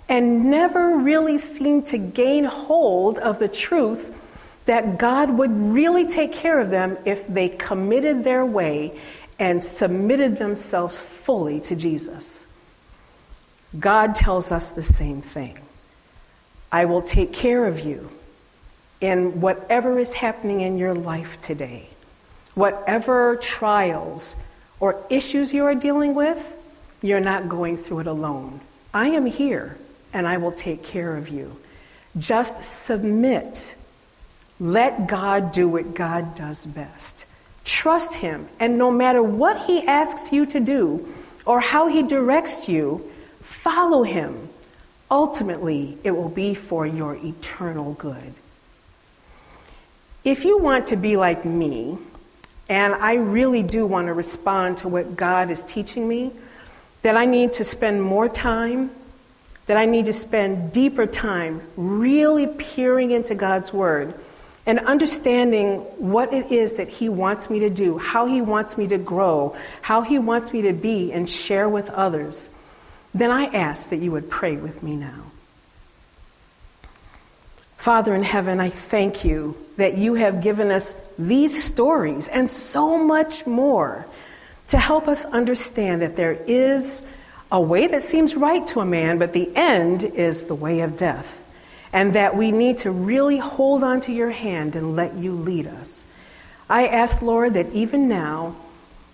and 0.08 0.50
never 0.50 0.96
really 0.96 1.38
seemed 1.38 1.86
to 1.86 1.98
gain 1.98 2.44
hold 2.44 3.18
of 3.18 3.38
the 3.38 3.48
truth 3.48 4.16
that 4.66 4.98
God 4.98 5.30
would 5.30 5.50
really 5.50 6.06
take 6.06 6.32
care 6.32 6.60
of 6.60 6.70
them 6.70 6.98
if 7.04 7.26
they 7.26 7.48
committed 7.48 8.24
their 8.24 8.44
way 8.44 8.98
and 9.38 9.62
submitted 9.62 10.36
themselves 10.36 10.98
fully 10.98 11.60
to 11.60 11.76
Jesus. 11.76 12.46
God 13.78 14.14
tells 14.14 14.52
us 14.52 14.70
the 14.70 14.82
same 14.82 15.20
thing 15.20 15.58
I 16.70 16.84
will 16.84 17.02
take 17.02 17.32
care 17.32 17.66
of 17.66 17.80
you 17.80 18.10
in 19.00 19.40
whatever 19.40 19.98
is 19.98 20.14
happening 20.14 20.60
in 20.60 20.78
your 20.78 20.94
life 20.94 21.40
today, 21.40 21.88
whatever 22.54 23.36
trials 23.36 24.36
or 24.80 25.04
issues 25.10 25.52
you 25.52 25.64
are 25.64 25.74
dealing 25.74 26.14
with, 26.14 26.54
you're 27.02 27.20
not 27.20 27.48
going 27.48 27.76
through 27.76 28.00
it 28.00 28.06
alone. 28.06 28.60
I 28.94 29.08
am 29.08 29.26
here 29.26 29.76
and 30.12 30.26
I 30.26 30.36
will 30.36 30.52
take 30.52 30.82
care 30.82 31.16
of 31.16 31.28
you. 31.28 31.56
Just 32.18 32.62
submit 32.62 33.76
let 34.58 35.06
God 35.06 35.52
do 35.52 35.68
what 35.68 35.94
God 35.94 36.34
does 36.34 36.64
best. 36.64 37.26
Trust 37.64 38.14
Him, 38.14 38.48
and 38.58 38.78
no 38.78 38.90
matter 38.90 39.22
what 39.22 39.66
He 39.66 39.86
asks 39.86 40.32
you 40.32 40.46
to 40.46 40.60
do 40.60 41.12
or 41.44 41.60
how 41.60 41.88
He 41.88 42.02
directs 42.02 42.68
you, 42.68 43.10
follow 43.42 44.02
Him. 44.02 44.48
Ultimately, 45.10 45.98
it 46.04 46.12
will 46.12 46.28
be 46.28 46.54
for 46.54 46.86
your 46.86 47.16
eternal 47.16 47.92
good. 47.94 48.32
If 50.24 50.44
you 50.44 50.58
want 50.58 50.88
to 50.88 50.96
be 50.96 51.16
like 51.16 51.44
me, 51.44 51.98
and 52.68 52.94
I 52.94 53.14
really 53.14 53.62
do 53.62 53.86
want 53.86 54.06
to 54.06 54.12
respond 54.12 54.78
to 54.78 54.88
what 54.88 55.16
God 55.16 55.50
is 55.50 55.62
teaching 55.62 56.08
me, 56.08 56.32
that 57.02 57.16
I 57.16 57.26
need 57.26 57.52
to 57.52 57.64
spend 57.64 58.02
more 58.02 58.28
time, 58.28 58.90
that 59.66 59.76
I 59.76 59.84
need 59.84 60.06
to 60.06 60.12
spend 60.12 60.72
deeper 60.72 61.06
time 61.06 61.62
really 61.76 62.46
peering 62.46 63.10
into 63.10 63.34
God's 63.34 63.72
Word 63.72 64.14
and 64.64 64.80
understanding 64.80 65.78
what 65.98 66.32
it 66.32 66.50
is 66.50 66.76
that 66.76 66.88
He 66.88 67.08
wants 67.08 67.48
me 67.48 67.60
to 67.60 67.70
do, 67.70 67.98
how 67.98 68.26
He 68.26 68.42
wants 68.42 68.76
me 68.76 68.86
to 68.88 68.98
grow, 68.98 69.56
how 69.82 70.02
He 70.02 70.18
wants 70.18 70.52
me 70.52 70.62
to 70.62 70.72
be 70.72 71.12
and 71.12 71.28
share 71.28 71.68
with 71.68 71.90
others, 71.90 72.48
then 73.14 73.30
I 73.30 73.44
ask 73.46 73.88
that 73.90 73.96
you 73.96 74.12
would 74.12 74.28
pray 74.28 74.56
with 74.56 74.82
me 74.82 74.96
now. 74.96 75.24
Father 77.76 78.14
in 78.14 78.24
heaven, 78.24 78.58
I 78.58 78.68
thank 78.68 79.24
you 79.24 79.56
that 79.76 79.96
you 79.96 80.14
have 80.14 80.42
given 80.42 80.70
us 80.70 80.94
these 81.18 81.62
stories 81.62 82.26
and 82.26 82.50
so 82.50 83.02
much 83.02 83.46
more 83.46 84.06
to 84.68 84.78
help 84.78 85.06
us 85.06 85.24
understand 85.24 86.02
that 86.02 86.16
there 86.16 86.32
is 86.32 87.06
a 87.50 87.60
way 87.60 87.86
that 87.86 88.02
seems 88.02 88.34
right 88.34 88.66
to 88.68 88.80
a 88.80 88.84
man, 88.84 89.18
but 89.18 89.32
the 89.32 89.50
end 89.54 90.04
is 90.04 90.46
the 90.46 90.54
way 90.54 90.80
of 90.80 90.96
death 90.96 91.44
and 91.92 92.12
that 92.14 92.36
we 92.36 92.50
need 92.50 92.78
to 92.78 92.90
really 92.90 93.38
hold 93.38 93.82
on 93.82 94.00
to 94.02 94.12
your 94.12 94.30
hand 94.30 94.76
and 94.76 94.96
let 94.96 95.14
you 95.14 95.32
lead 95.32 95.66
us. 95.66 96.04
I 96.68 96.88
ask, 96.88 97.22
Lord, 97.22 97.54
that 97.54 97.72
even 97.72 98.08
now, 98.08 98.56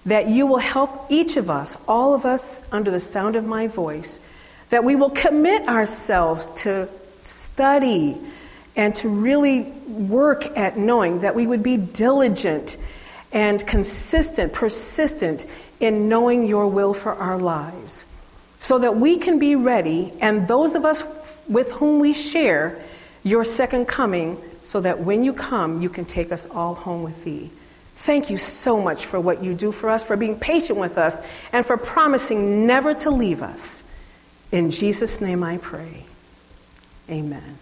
that 0.07 0.27
you 0.27 0.47
will 0.47 0.59
help 0.59 1.07
each 1.09 1.37
of 1.37 1.51
us, 1.51 1.77
all 1.87 2.14
of 2.14 2.25
us 2.25 2.62
under 2.73 2.90
the 2.90 2.99
sound 2.99 3.37
of 3.37 3.45
my 3.45 3.66
voice, 3.66 4.18
that 4.71 4.85
we 4.85 4.97
will 4.97 5.11
commit 5.11 5.68
ourselves 5.68 6.51
to 6.62 6.88
study 7.18 8.18
and 8.75 8.95
to 8.97 9.09
really 9.09 9.62
work 9.62 10.57
at 10.57 10.79
knowing 10.79 11.21
that 11.21 11.35
we 11.35 11.47
would 11.47 11.62
be 11.62 11.77
diligent 11.77 12.79
and 13.31 13.64
consistent, 13.66 14.53
persistent 14.53 15.45
in 15.79 16.09
knowing 16.09 16.47
your 16.47 16.66
will 16.66 16.95
for 16.95 17.12
our 17.14 17.38
lives 17.38 18.07
so 18.62 18.79
that 18.79 18.96
we 18.96 19.18
can 19.18 19.40
be 19.40 19.57
ready, 19.57 20.12
and 20.20 20.46
those 20.46 20.77
of 20.77 20.85
us 20.85 21.40
with 21.48 21.72
whom 21.72 21.98
we 21.98 22.12
share 22.12 22.81
your 23.25 23.44
second 23.44 23.87
coming, 23.87 24.37
so 24.62 24.81
that 24.81 25.01
when 25.01 25.25
you 25.25 25.33
come, 25.33 25.83
you 25.83 25.88
can 25.88 26.05
take 26.05 26.31
us 26.31 26.46
all 26.46 26.77
home 26.77 27.03
with 27.03 27.25
thee. 27.25 27.51
Thank 27.96 28.31
you 28.31 28.38
so 28.38 28.81
much 28.81 29.05
for 29.05 29.18
what 29.18 29.42
you 29.42 29.53
do 29.53 29.72
for 29.72 29.90
us, 29.90 30.05
for 30.05 30.16
being 30.16 30.38
patient 30.38 30.79
with 30.79 30.96
us, 30.96 31.20
and 31.53 31.66
for 31.66 31.77
promising 31.77 32.64
never 32.64 32.94
to 32.94 33.11
leave 33.11 33.42
us. 33.42 33.83
In 34.53 34.70
Jesus' 34.70 35.20
name 35.20 35.42
I 35.42 35.59
pray. 35.59 36.05
Amen. 37.11 37.59